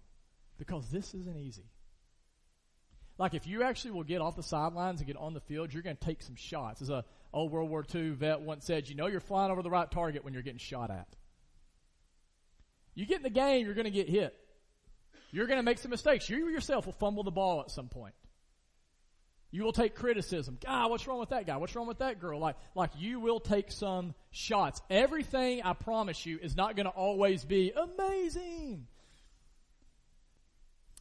[0.58, 1.70] Because this isn't easy.
[3.20, 5.84] Like if you actually will get off the sidelines and get on the field, you're
[5.84, 6.82] going to take some shots.
[6.82, 9.70] As a old World War II vet once said, you know you're flying over the
[9.70, 11.16] right target when you're getting shot at.
[12.96, 14.34] You get in the game, you're going to get hit.
[15.32, 16.28] You're going to make some mistakes.
[16.32, 18.16] You yourself will fumble the ball at some point.
[19.52, 20.58] You will take criticism.
[20.66, 21.58] God, what's wrong with that guy?
[21.58, 22.40] What's wrong with that girl?
[22.40, 24.82] Like, like you will take some shots.
[24.90, 28.88] Everything, I promise you, is not going to always be amazing.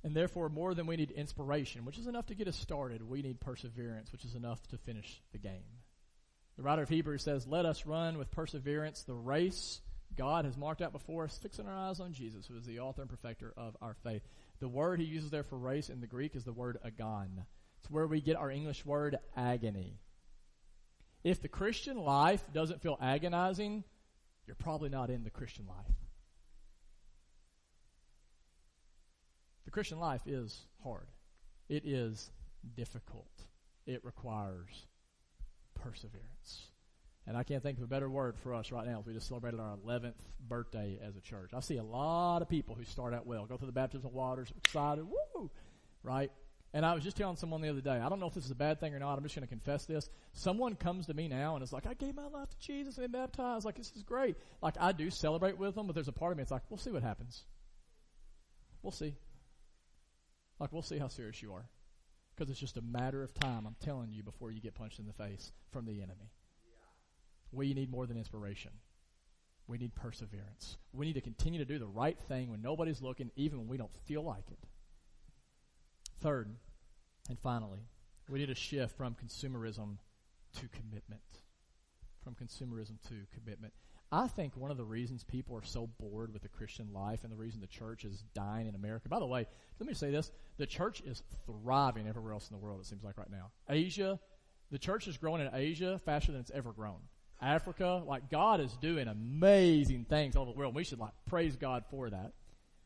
[0.02, 3.22] And therefore, more than we need inspiration, which is enough to get us started, we
[3.22, 5.62] need perseverance, which is enough to finish the game.
[6.56, 9.80] The writer of Hebrews says, Let us run with perseverance the race
[10.16, 13.02] God has marked out before us, fixing our eyes on Jesus, who is the author
[13.02, 14.22] and perfecter of our faith.
[14.58, 17.44] The word he uses there for race in the Greek is the word agon.
[17.80, 19.98] It's where we get our English word agony.
[21.24, 23.84] If the Christian life doesn't feel agonizing,
[24.46, 25.94] you're probably not in the Christian life.
[29.64, 31.06] The Christian life is hard.
[31.68, 32.30] It is
[32.74, 33.30] difficult.
[33.86, 34.86] It requires
[35.74, 36.70] perseverance.
[37.26, 39.60] And I can't think of a better word for us right now we just celebrated
[39.60, 40.14] our 11th
[40.48, 41.50] birthday as a church.
[41.54, 44.12] I see a lot of people who start out well, go through the baptism of
[44.12, 45.50] waters, excited, woo,
[46.02, 46.32] right?
[46.72, 48.50] And I was just telling someone the other day, I don't know if this is
[48.52, 49.18] a bad thing or not.
[49.18, 50.08] I'm just going to confess this.
[50.34, 53.10] Someone comes to me now and is like, I gave my life to Jesus and
[53.10, 53.64] been baptized.
[53.64, 54.36] Like, this is great.
[54.62, 56.78] Like, I do celebrate with them, but there's a part of me that's like, we'll
[56.78, 57.42] see what happens.
[58.82, 59.16] We'll see.
[60.60, 61.68] Like, we'll see how serious you are.
[62.36, 65.06] Because it's just a matter of time, I'm telling you, before you get punched in
[65.06, 66.30] the face from the enemy.
[67.50, 68.70] We need more than inspiration.
[69.66, 70.76] We need perseverance.
[70.92, 73.76] We need to continue to do the right thing when nobody's looking, even when we
[73.76, 74.58] don't feel like it.
[76.20, 76.50] Third,
[77.28, 77.80] and finally,
[78.28, 79.96] we need a shift from consumerism
[80.56, 81.22] to commitment.
[82.22, 83.72] From consumerism to commitment.
[84.12, 87.32] I think one of the reasons people are so bored with the Christian life and
[87.32, 89.46] the reason the church is dying in America, by the way,
[89.78, 93.04] let me say this the church is thriving everywhere else in the world, it seems
[93.04, 93.50] like right now.
[93.68, 94.18] Asia,
[94.70, 96.98] the church is growing in Asia faster than it's ever grown.
[97.40, 100.74] Africa, like God is doing amazing things all over the world.
[100.74, 102.32] We should like praise God for that.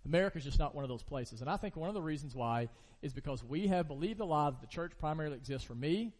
[0.07, 1.41] America's just not one of those places.
[1.41, 2.69] And I think one of the reasons why
[3.03, 6.13] is because we have believed the lie that the church primarily exists for me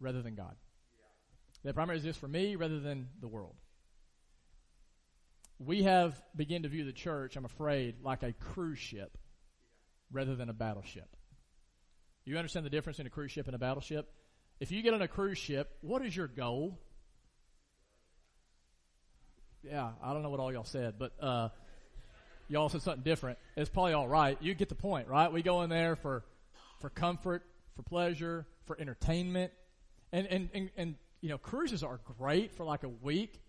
[0.00, 0.54] rather than God.
[0.54, 1.64] Yeah.
[1.64, 3.54] That primarily exists for me rather than the world.
[5.58, 9.16] We have begun to view the church, I'm afraid, like a cruise ship
[10.10, 11.08] rather than a battleship.
[12.24, 14.10] You understand the difference in a cruise ship and a battleship?
[14.60, 16.78] If you get on a cruise ship, what is your goal?
[19.62, 21.48] Yeah, I don't know what all y'all said, but uh,
[22.48, 23.38] y'all said something different.
[23.56, 24.36] It's probably all right.
[24.40, 25.32] You get the point, right?
[25.32, 26.24] We go in there for
[26.80, 27.44] for comfort,
[27.76, 29.52] for pleasure, for entertainment,
[30.12, 33.40] and and and, and you know cruises are great for like a week,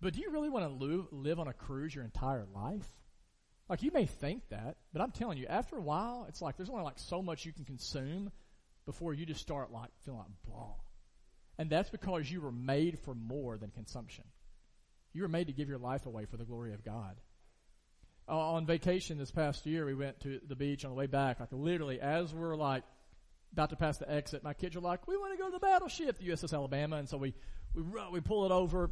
[0.00, 2.86] but do you really want to live live on a cruise your entire life?
[3.68, 6.68] Like you may think that, but I'm telling you, after a while, it's like there's
[6.68, 8.30] only like so much you can consume
[8.84, 10.74] before you just start like feeling like blah.
[11.58, 14.24] And that's because you were made for more than consumption.
[15.12, 17.16] You were made to give your life away for the glory of God.
[18.26, 21.40] Uh, on vacation this past year, we went to the beach on the way back,
[21.40, 22.82] like literally as we're like
[23.52, 24.42] about to pass the exit.
[24.42, 27.08] My kids are like, "We want to go to the battleship, the USS Alabama," and
[27.08, 27.34] so we
[27.74, 28.90] we we pull it over.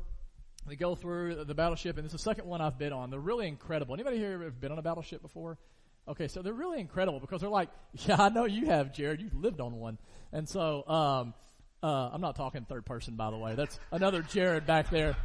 [0.69, 3.11] We go through the battleship, and it's the second one I've been on.
[3.11, 3.95] They're really incredible.
[3.95, 5.59] Anybody here have been on a battleship before?
[6.07, 7.71] Okay, so they're really incredible because they're like,
[8.07, 9.21] yeah, I know you have, Jared.
[9.21, 9.99] You've lived on one,
[10.31, 11.35] and so um,
[11.83, 13.55] uh, I'm not talking third person, by the way.
[13.55, 15.17] That's another Jared back there.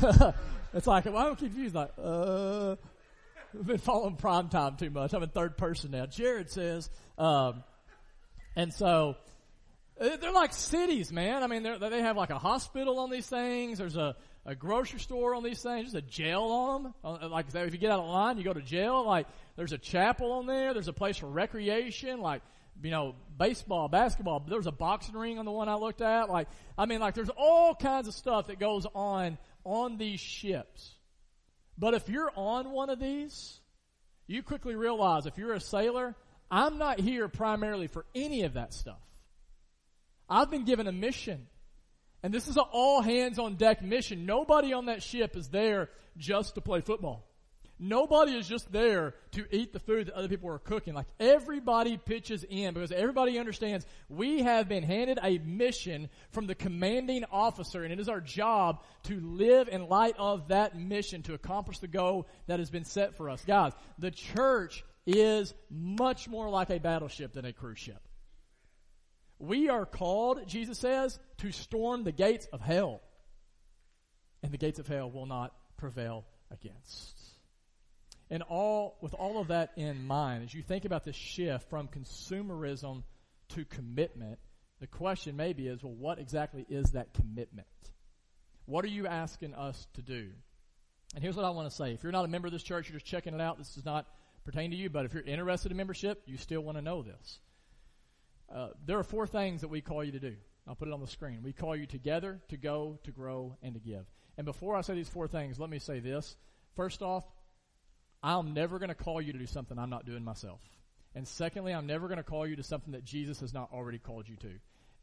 [0.72, 1.74] it's like, well, I'm confused.
[1.74, 2.76] Like, uh,
[3.58, 5.12] I've been following prime time too much.
[5.14, 6.06] I'm in third person now.
[6.06, 7.62] Jared says, um,
[8.54, 9.16] and so
[9.98, 11.42] they're like cities, man.
[11.42, 13.78] I mean, they have like a hospital on these things.
[13.78, 15.92] There's a, a grocery store on these things.
[15.92, 16.94] There's a jail on them.
[17.02, 19.04] Uh, like if you get out of line, you go to jail.
[19.04, 19.26] Like
[19.56, 20.74] there's a chapel on there.
[20.74, 22.20] There's a place for recreation.
[22.20, 22.42] Like
[22.82, 24.40] you know, baseball, basketball.
[24.40, 26.28] There was a boxing ring on the one I looked at.
[26.28, 30.95] Like I mean, like there's all kinds of stuff that goes on on these ships.
[31.78, 33.60] But if you're on one of these,
[34.26, 36.14] you quickly realize if you're a sailor,
[36.50, 39.00] I'm not here primarily for any of that stuff.
[40.28, 41.46] I've been given a mission.
[42.22, 44.26] And this is an all hands on deck mission.
[44.26, 47.28] Nobody on that ship is there just to play football.
[47.78, 50.94] Nobody is just there to eat the food that other people are cooking.
[50.94, 56.54] Like everybody pitches in because everybody understands we have been handed a mission from the
[56.54, 61.34] commanding officer and it is our job to live in light of that mission to
[61.34, 63.44] accomplish the goal that has been set for us.
[63.44, 68.00] Guys, the church is much more like a battleship than a cruise ship.
[69.38, 73.02] We are called, Jesus says, to storm the gates of hell.
[74.42, 77.15] And the gates of hell will not prevail against.
[78.30, 81.88] And all, with all of that in mind, as you think about this shift from
[81.88, 83.04] consumerism
[83.50, 84.38] to commitment,
[84.80, 87.66] the question maybe is, well, what exactly is that commitment?
[88.66, 90.30] What are you asking us to do?
[91.14, 91.92] And here's what I want to say.
[91.92, 93.84] If you're not a member of this church, you're just checking it out, this does
[93.84, 94.06] not
[94.44, 97.38] pertain to you, but if you're interested in membership, you still want to know this.
[98.52, 100.34] Uh, there are four things that we call you to do.
[100.66, 101.42] I'll put it on the screen.
[101.44, 104.04] We call you together, to go, to grow, and to give.
[104.36, 106.36] And before I say these four things, let me say this.
[106.74, 107.24] First off,
[108.26, 110.60] I'm never going to call you to do something I'm not doing myself.
[111.14, 113.98] And secondly, I'm never going to call you to something that Jesus has not already
[113.98, 114.50] called you to.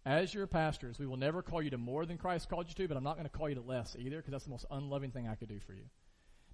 [0.05, 2.87] As your pastors, we will never call you to more than Christ called you to,
[2.89, 5.11] but I'm not going to call you to less either because that's the most unloving
[5.11, 5.85] thing I could do for you.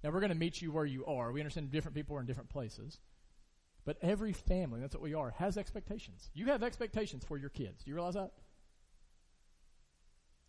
[0.04, 1.32] Now, we're going to meet you where you are.
[1.32, 3.00] We understand different people are in different places.
[3.84, 6.30] But every family, that's what we are, has expectations.
[6.34, 7.82] You have expectations for your kids.
[7.82, 8.30] Do you realize that?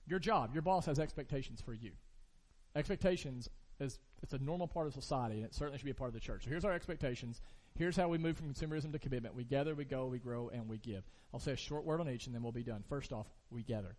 [0.06, 1.94] Your job, your boss has expectations for you.
[2.76, 3.50] Expectations
[3.82, 6.20] it's a normal part of society, and it certainly should be a part of the
[6.20, 6.44] church.
[6.44, 7.42] So here's our expectations.
[7.78, 9.36] Here's how we move from consumerism to commitment.
[9.36, 11.04] We gather, we go, we grow, and we give.
[11.34, 12.84] I'll say a short word on each, and then we'll be done.
[12.90, 13.96] First off, we gather.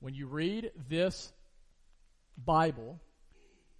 [0.00, 1.32] When you read this
[2.36, 3.00] Bible,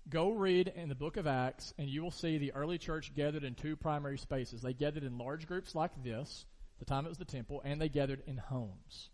[0.09, 3.45] go read in the book of Acts, and you will see the early church gathered
[3.45, 4.63] in two primary spaces.
[4.63, 6.45] They gathered in large groups like this,
[6.79, 9.11] the time it was the temple, and they gathered in homes.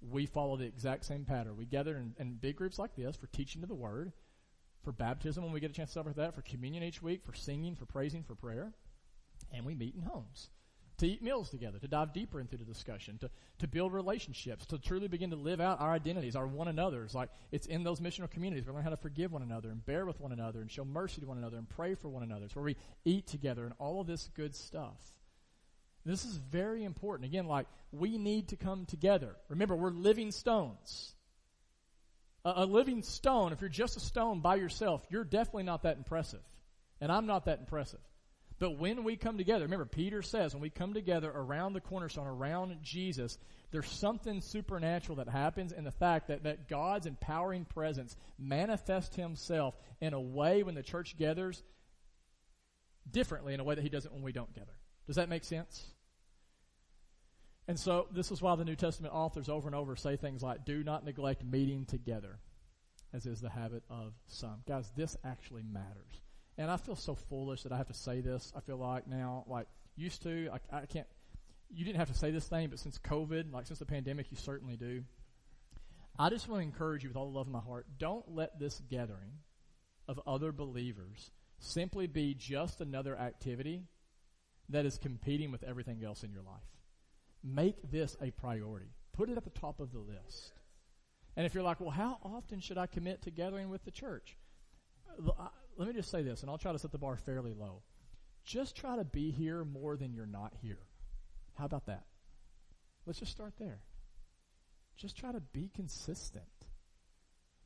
[0.00, 1.56] We follow the exact same pattern.
[1.56, 4.12] We gather in, in big groups like this for teaching of the word,
[4.86, 7.34] for baptism when we get a chance to celebrate that, for communion each week, for
[7.34, 8.72] singing, for praising, for prayer,
[9.52, 10.48] and we meet in homes
[10.98, 14.78] to eat meals together, to dive deeper into the discussion, to, to build relationships, to
[14.78, 17.14] truly begin to live out our identities, our one another's.
[17.14, 18.66] Like it's in those missional communities.
[18.66, 21.20] We learn how to forgive one another and bear with one another and show mercy
[21.20, 22.46] to one another and pray for one another.
[22.46, 24.96] It's where we eat together and all of this good stuff.
[26.04, 27.28] This is very important.
[27.28, 29.34] Again, like we need to come together.
[29.48, 31.15] Remember, we're living stones.
[32.46, 35.96] A, a living stone, if you're just a stone by yourself, you're definitely not that
[35.96, 36.40] impressive.
[37.00, 38.00] And I'm not that impressive.
[38.58, 42.26] But when we come together, remember, Peter says when we come together around the cornerstone,
[42.26, 43.36] around Jesus,
[43.70, 49.76] there's something supernatural that happens in the fact that, that God's empowering presence manifests himself
[50.00, 51.62] in a way when the church gathers
[53.10, 54.72] differently in a way that he doesn't when we don't gather.
[55.06, 55.84] Does that make sense?
[57.68, 60.64] And so this is why the New Testament authors over and over say things like,
[60.64, 62.38] do not neglect meeting together,
[63.12, 64.62] as is the habit of some.
[64.68, 66.22] Guys, this actually matters.
[66.58, 68.52] And I feel so foolish that I have to say this.
[68.56, 71.06] I feel like now, like used to, I, I can't.
[71.68, 74.36] You didn't have to say this thing, but since COVID, like since the pandemic, you
[74.36, 75.02] certainly do.
[76.18, 77.86] I just want to encourage you with all the love in my heart.
[77.98, 79.32] Don't let this gathering
[80.08, 83.82] of other believers simply be just another activity
[84.68, 86.75] that is competing with everything else in your life.
[87.46, 88.90] Make this a priority.
[89.12, 90.52] Put it at the top of the list.
[91.36, 94.36] And if you're like, well, how often should I commit to gathering with the church?
[95.78, 97.82] let me just say this, and I'll try to set the bar fairly low.
[98.44, 100.78] Just try to be here more than you're not here.
[101.54, 102.04] How about that?
[103.06, 103.80] Let's just start there.
[104.96, 106.44] Just try to be consistent.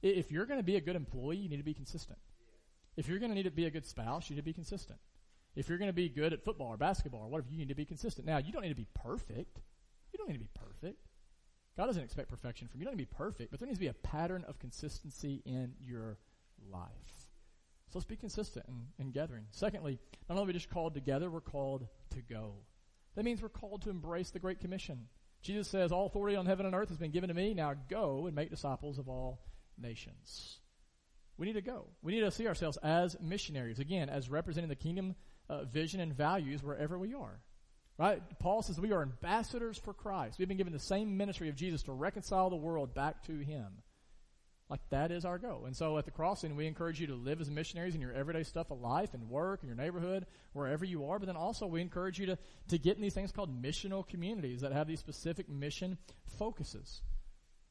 [0.03, 2.19] If you're going to be a good employee, you need to be consistent.
[2.97, 4.99] If you're going to need to be a good spouse, you need to be consistent.
[5.55, 7.75] If you're going to be good at football or basketball or whatever, you need to
[7.75, 8.27] be consistent.
[8.27, 9.61] Now, you don't need to be perfect.
[10.21, 10.99] Don't need to be perfect.
[11.79, 12.83] God doesn't expect perfection from you.
[12.83, 15.41] You don't need to be perfect, but there needs to be a pattern of consistency
[15.47, 16.19] in your
[16.71, 16.89] life.
[17.89, 19.47] So let's be consistent in, in gathering.
[19.51, 19.99] Secondly,
[20.29, 22.53] not only are we just called together, we're called to go.
[23.17, 25.09] That means we're called to embrace the Great Commission.
[25.43, 27.55] Jesus says, All authority on heaven and earth has been given to me.
[27.55, 29.41] Now go and make disciples of all
[29.79, 30.59] nations.
[31.39, 31.87] We need to go.
[32.03, 35.15] We need to see ourselves as missionaries, again, as representing the kingdom
[35.49, 37.41] uh, vision and values wherever we are.
[38.01, 38.23] Right?
[38.39, 40.39] Paul says we are ambassadors for Christ.
[40.39, 43.67] We've been given the same ministry of Jesus to reconcile the world back to Him.
[44.71, 45.67] Like that is our goal.
[45.67, 48.43] And so at the crossing, we encourage you to live as missionaries in your everyday
[48.43, 50.25] stuff of life and work in your neighborhood,
[50.55, 51.19] wherever you are.
[51.19, 52.39] But then also we encourage you to,
[52.69, 55.99] to get in these things called missional communities that have these specific mission
[56.39, 57.03] focuses.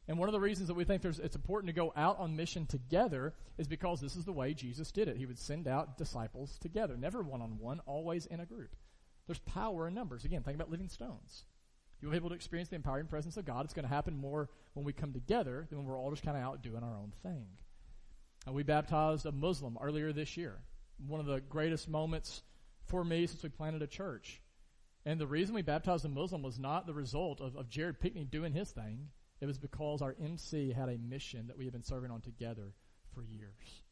[0.07, 2.67] And one of the reasons that we think it's important to go out on mission
[2.67, 5.17] together is because this is the way Jesus did it.
[5.17, 8.75] He would send out disciples together, never one on one, always in a group.
[9.29, 10.25] There's power in numbers.
[10.25, 11.43] Again, think about living stones.
[12.01, 13.63] You'll be able to experience the empowering presence of God.
[13.63, 16.35] It's going to happen more when we come together than when we're all just kind
[16.35, 17.45] of out doing our own thing.
[18.47, 20.57] Uh, we baptized a Muslim earlier this year.
[21.05, 22.41] One of the greatest moments
[22.87, 24.41] for me since we planted a church.
[25.05, 28.25] And the reason we baptized a Muslim was not the result of, of Jared Pickney
[28.25, 29.09] doing his thing.
[29.41, 32.73] It was because our MC had a mission that we had been serving on together
[33.13, 33.83] for years.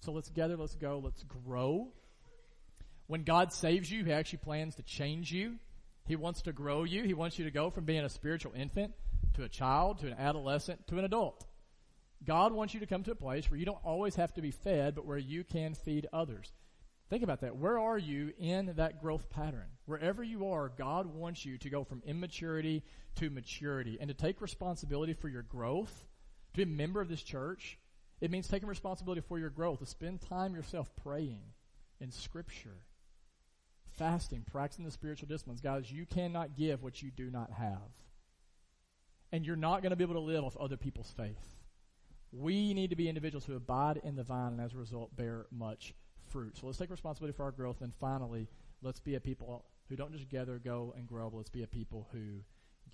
[0.00, 1.92] So let's gather, let's go, let's grow.
[3.10, 5.56] When God saves you, He actually plans to change you.
[6.06, 7.02] He wants to grow you.
[7.02, 8.92] He wants you to go from being a spiritual infant
[9.34, 11.44] to a child to an adolescent to an adult.
[12.24, 14.52] God wants you to come to a place where you don't always have to be
[14.52, 16.52] fed, but where you can feed others.
[17.08, 17.56] Think about that.
[17.56, 19.66] Where are you in that growth pattern?
[19.86, 22.84] Wherever you are, God wants you to go from immaturity
[23.16, 26.06] to maturity and to take responsibility for your growth.
[26.52, 27.76] To be a member of this church,
[28.20, 31.40] it means taking responsibility for your growth, to spend time yourself praying
[32.00, 32.84] in Scripture,
[34.00, 35.60] fasting, practicing the spiritual disciplines.
[35.60, 37.92] Guys, you cannot give what you do not have.
[39.30, 41.36] And you're not going to be able to live off other people's faith.
[42.32, 45.44] We need to be individuals who abide in the vine and as a result bear
[45.52, 45.92] much
[46.30, 46.56] fruit.
[46.56, 47.82] So let's take responsibility for our growth.
[47.82, 48.48] And finally,
[48.80, 51.66] let's be a people who don't just gather, go, and grow, but let's be a
[51.66, 52.40] people who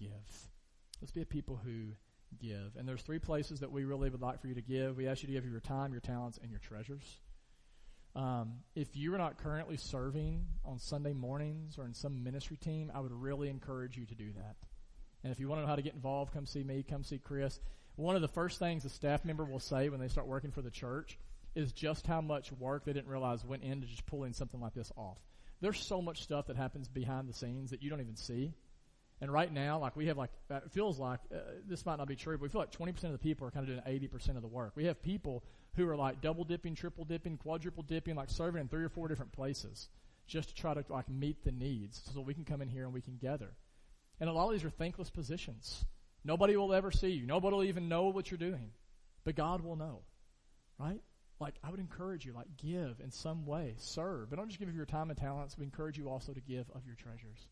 [0.01, 0.51] give.
[1.01, 1.93] Let's be a people who
[2.41, 2.75] give.
[2.77, 4.97] And there's three places that we really would like for you to give.
[4.97, 7.21] We ask you to give your time, your talents, and your treasures.
[8.17, 12.91] Um, if you are not currently serving on Sunday mornings or in some ministry team,
[12.95, 14.57] I would really encourage you to do that.
[15.23, 17.19] And if you want to know how to get involved, come see me, come see
[17.19, 17.61] Chris.
[17.97, 20.63] One of the first things a staff member will say when they start working for
[20.63, 21.19] the church
[21.55, 24.91] is just how much work they didn't realize went into just pulling something like this
[24.97, 25.19] off.
[25.61, 28.55] There's so much stuff that happens behind the scenes that you don't even see.
[29.21, 32.17] And right now, like we have like, it feels like, uh, this might not be
[32.17, 34.43] true, but we feel like 20% of the people are kind of doing 80% of
[34.43, 34.73] the work.
[34.75, 35.45] We have people
[35.77, 39.09] who are like double dipping, triple dipping, quadruple dipping, like serving in three or four
[39.09, 39.89] different places
[40.27, 42.93] just to try to like meet the needs so we can come in here and
[42.93, 43.51] we can gather.
[44.19, 45.85] And a lot of these are thankless positions.
[46.25, 47.27] Nobody will ever see you.
[47.27, 48.71] Nobody will even know what you're doing.
[49.25, 50.01] But God will know.
[50.79, 51.01] Right?
[51.41, 54.31] like I would encourage you, like give in some way, serve.
[54.31, 55.59] But don't just give of your time and talents.
[55.59, 57.49] We encourage you also to give of your treasures,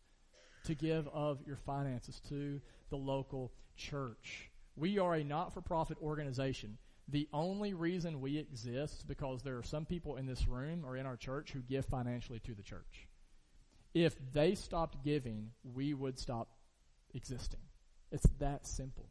[0.64, 2.60] to give of your finances to
[2.90, 4.50] the local church.
[4.76, 6.78] We are a not-for-profit organization.
[7.08, 10.96] The only reason we exist is because there are some people in this room or
[10.96, 13.08] in our church who give financially to the church.
[13.92, 16.48] If they stopped giving, we would stop
[17.14, 17.60] existing.
[18.10, 19.08] It's that simple.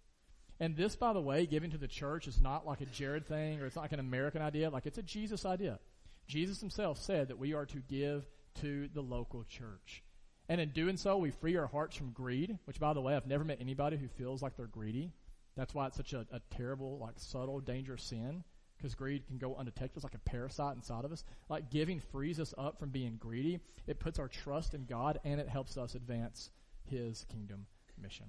[0.60, 3.62] And this, by the way, giving to the church is not like a Jared thing
[3.62, 4.70] or it's not like an American idea.
[4.70, 5.80] Like it's a Jesus idea.
[6.28, 8.26] Jesus himself said that we are to give
[8.62, 10.04] to the local church.
[10.50, 13.28] And in doing so, we free our hearts from greed, which by the way, I've
[13.28, 15.12] never met anybody who feels like they're greedy.
[15.56, 18.44] That's why it's such a, a terrible, like subtle, dangerous sin.
[18.78, 19.96] Because greed can go undetected.
[19.96, 21.24] It's like a parasite inside of us.
[21.48, 23.60] Like giving frees us up from being greedy.
[23.88, 26.50] It puts our trust in God and it helps us advance
[26.90, 27.66] His kingdom
[28.02, 28.26] mission.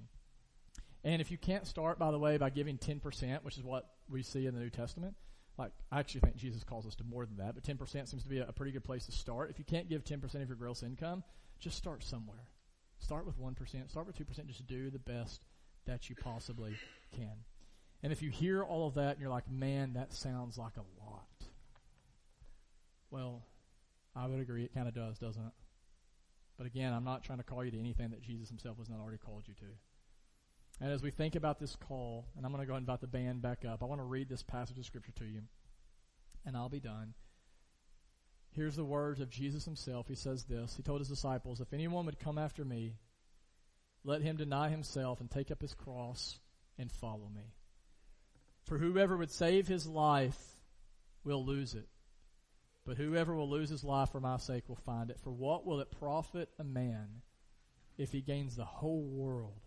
[1.03, 4.23] And if you can't start, by the way, by giving 10%, which is what we
[4.23, 5.15] see in the New Testament,
[5.57, 8.29] like, I actually think Jesus calls us to more than that, but 10% seems to
[8.29, 9.49] be a, a pretty good place to start.
[9.49, 11.23] If you can't give 10% of your gross income,
[11.59, 12.49] just start somewhere.
[12.99, 15.43] Start with 1%, start with 2%, just do the best
[15.85, 16.75] that you possibly
[17.15, 17.43] can.
[18.03, 21.03] And if you hear all of that and you're like, man, that sounds like a
[21.03, 21.25] lot.
[23.09, 23.43] Well,
[24.15, 25.53] I would agree it kind of does, doesn't it?
[26.57, 28.99] But again, I'm not trying to call you to anything that Jesus himself has not
[28.99, 29.65] already called you to.
[30.81, 33.07] And as we think about this call, and I'm going to go and invite the
[33.07, 35.41] band back up, I want to read this passage of Scripture to you,
[36.45, 37.13] and I'll be done.
[38.51, 40.07] Here's the words of Jesus himself.
[40.07, 42.93] He says this He told his disciples, If anyone would come after me,
[44.05, 46.39] let him deny himself and take up his cross
[46.77, 47.53] and follow me.
[48.63, 50.39] For whoever would save his life
[51.23, 51.87] will lose it.
[52.85, 55.19] But whoever will lose his life for my sake will find it.
[55.19, 57.21] For what will it profit a man
[57.97, 59.59] if he gains the whole world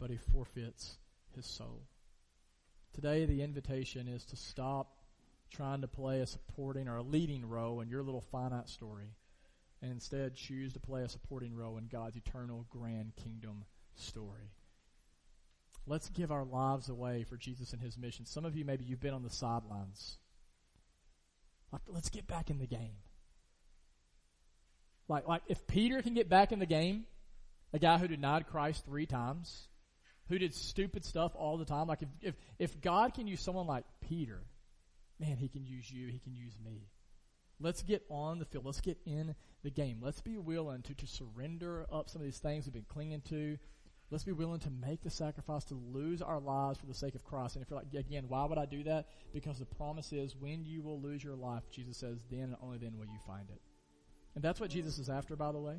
[0.00, 0.96] but he forfeits
[1.36, 1.82] his soul.
[2.94, 4.96] Today, the invitation is to stop
[5.52, 9.14] trying to play a supporting or a leading role in your little finite story
[9.82, 13.64] and instead choose to play a supporting role in God's eternal grand kingdom
[13.94, 14.52] story.
[15.86, 18.26] Let's give our lives away for Jesus and his mission.
[18.26, 20.18] Some of you, maybe you've been on the sidelines.
[21.86, 22.96] Let's get back in the game.
[25.08, 27.04] Like, like if Peter can get back in the game,
[27.72, 29.68] a guy who denied Christ three times,
[30.28, 33.66] who did stupid stuff all the time, like if, if, if God can use someone
[33.66, 34.42] like Peter,
[35.18, 36.88] man, he can use you, he can use me.
[37.58, 38.64] Let's get on the field.
[38.64, 39.98] Let's get in the game.
[40.00, 43.58] Let's be willing to, to surrender up some of these things we've been clinging to.
[44.10, 47.24] Let's be willing to make the sacrifice to lose our lives for the sake of
[47.24, 47.54] Christ.
[47.54, 49.06] And if you're like, again, why would I do that?
[49.32, 52.78] Because the promise is when you will lose your life, Jesus says, then and only
[52.78, 53.60] then will you find it.
[54.34, 55.76] And that's what Jesus is after, by the way.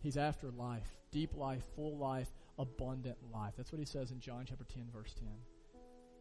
[0.00, 2.28] He's after life, deep life, full life,
[2.58, 3.54] abundant life.
[3.56, 5.28] That's what he says in John chapter 10, verse 10.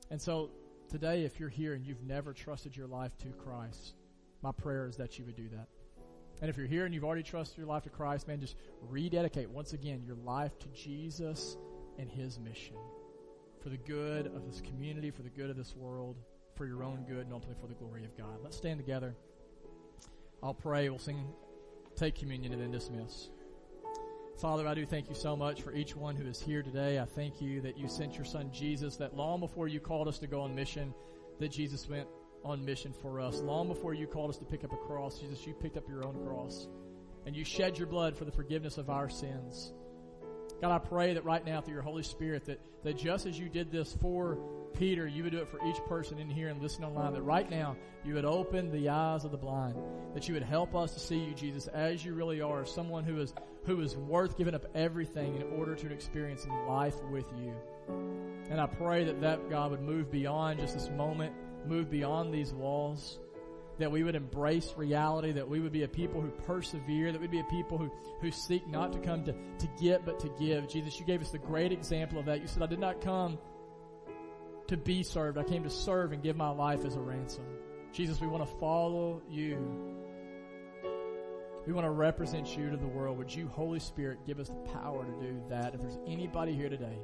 [0.10, 0.50] And so
[0.90, 3.94] today, if you're here and you've never trusted your life to Christ,
[4.42, 5.68] my prayer is that you would do that.
[6.42, 8.56] And if you're here and you've already trusted your life to Christ, man, just
[8.90, 11.58] rededicate once again your life to Jesus
[11.98, 12.76] and His mission
[13.62, 16.18] for the good of this community, for the good of this world,
[16.56, 18.40] for your own good, and ultimately for the glory of God.
[18.44, 19.16] Let's stand together.
[20.42, 20.90] I'll pray.
[20.90, 21.26] We'll sing,
[21.96, 23.30] take communion, and then dismiss.
[24.38, 27.00] Father, I do thank you so much for each one who is here today.
[27.00, 30.18] I thank you that you sent your son Jesus, that long before you called us
[30.20, 30.94] to go on mission,
[31.40, 32.08] that Jesus went
[32.44, 33.40] on mission for us.
[33.42, 36.06] Long before you called us to pick up a cross, Jesus, you picked up your
[36.06, 36.68] own cross.
[37.26, 39.72] And you shed your blood for the forgiveness of our sins.
[40.62, 43.50] God, I pray that right now through your Holy Spirit that, that just as you
[43.50, 44.38] did this for
[44.78, 47.50] Peter, you would do it for each person in here and listen online, that right
[47.50, 49.76] now you would open the eyes of the blind,
[50.14, 53.20] that you would help us to see you, Jesus, as you really are, someone who
[53.20, 53.34] is,
[53.66, 57.54] who is worth giving up everything in order to experience life with you.
[58.50, 61.34] And I pray that that, God, would move beyond just this moment
[61.68, 63.20] move beyond these walls,
[63.80, 67.32] that we would embrace reality, that we would be a people who persevere, that we'd
[67.32, 67.92] be a people who,
[68.22, 70.68] who seek not to come to, to get, but to give.
[70.68, 72.42] Jesus, you gave us the great example of that.
[72.42, 73.38] You said, I did not come
[74.68, 75.38] to be served.
[75.38, 77.46] I came to serve and give my life as a ransom.
[77.92, 79.58] Jesus, we want to follow you.
[81.66, 83.18] We want to represent you to the world.
[83.18, 85.74] Would you, Holy Spirit, give us the power to do that?
[85.74, 86.98] If there's anybody here today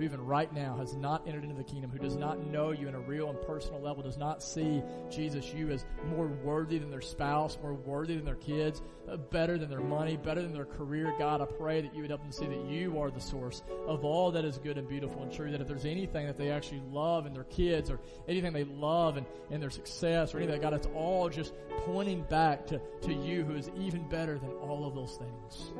[0.00, 2.88] who even right now has not entered into the kingdom, who does not know you
[2.88, 6.90] in a real and personal level, does not see Jesus, you as more worthy than
[6.90, 8.80] their spouse, more worthy than their kids,
[9.10, 11.14] uh, better than their money, better than their career.
[11.18, 14.04] God, I pray that you would help them see that you are the source of
[14.04, 15.50] all that is good and beautiful and true.
[15.50, 19.18] That if there's anything that they actually love in their kids or anything they love
[19.18, 21.52] in, in their success or anything, God, it's all just
[21.84, 25.72] pointing back to, to you who is even better than all of those things.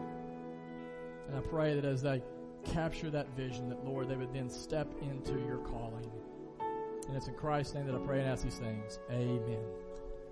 [1.28, 2.22] And I pray that as they
[2.64, 6.10] capture that vision that, Lord, they would then step into your calling.
[7.08, 8.98] And it's in Christ's name that I pray and ask these things.
[9.10, 9.79] Amen.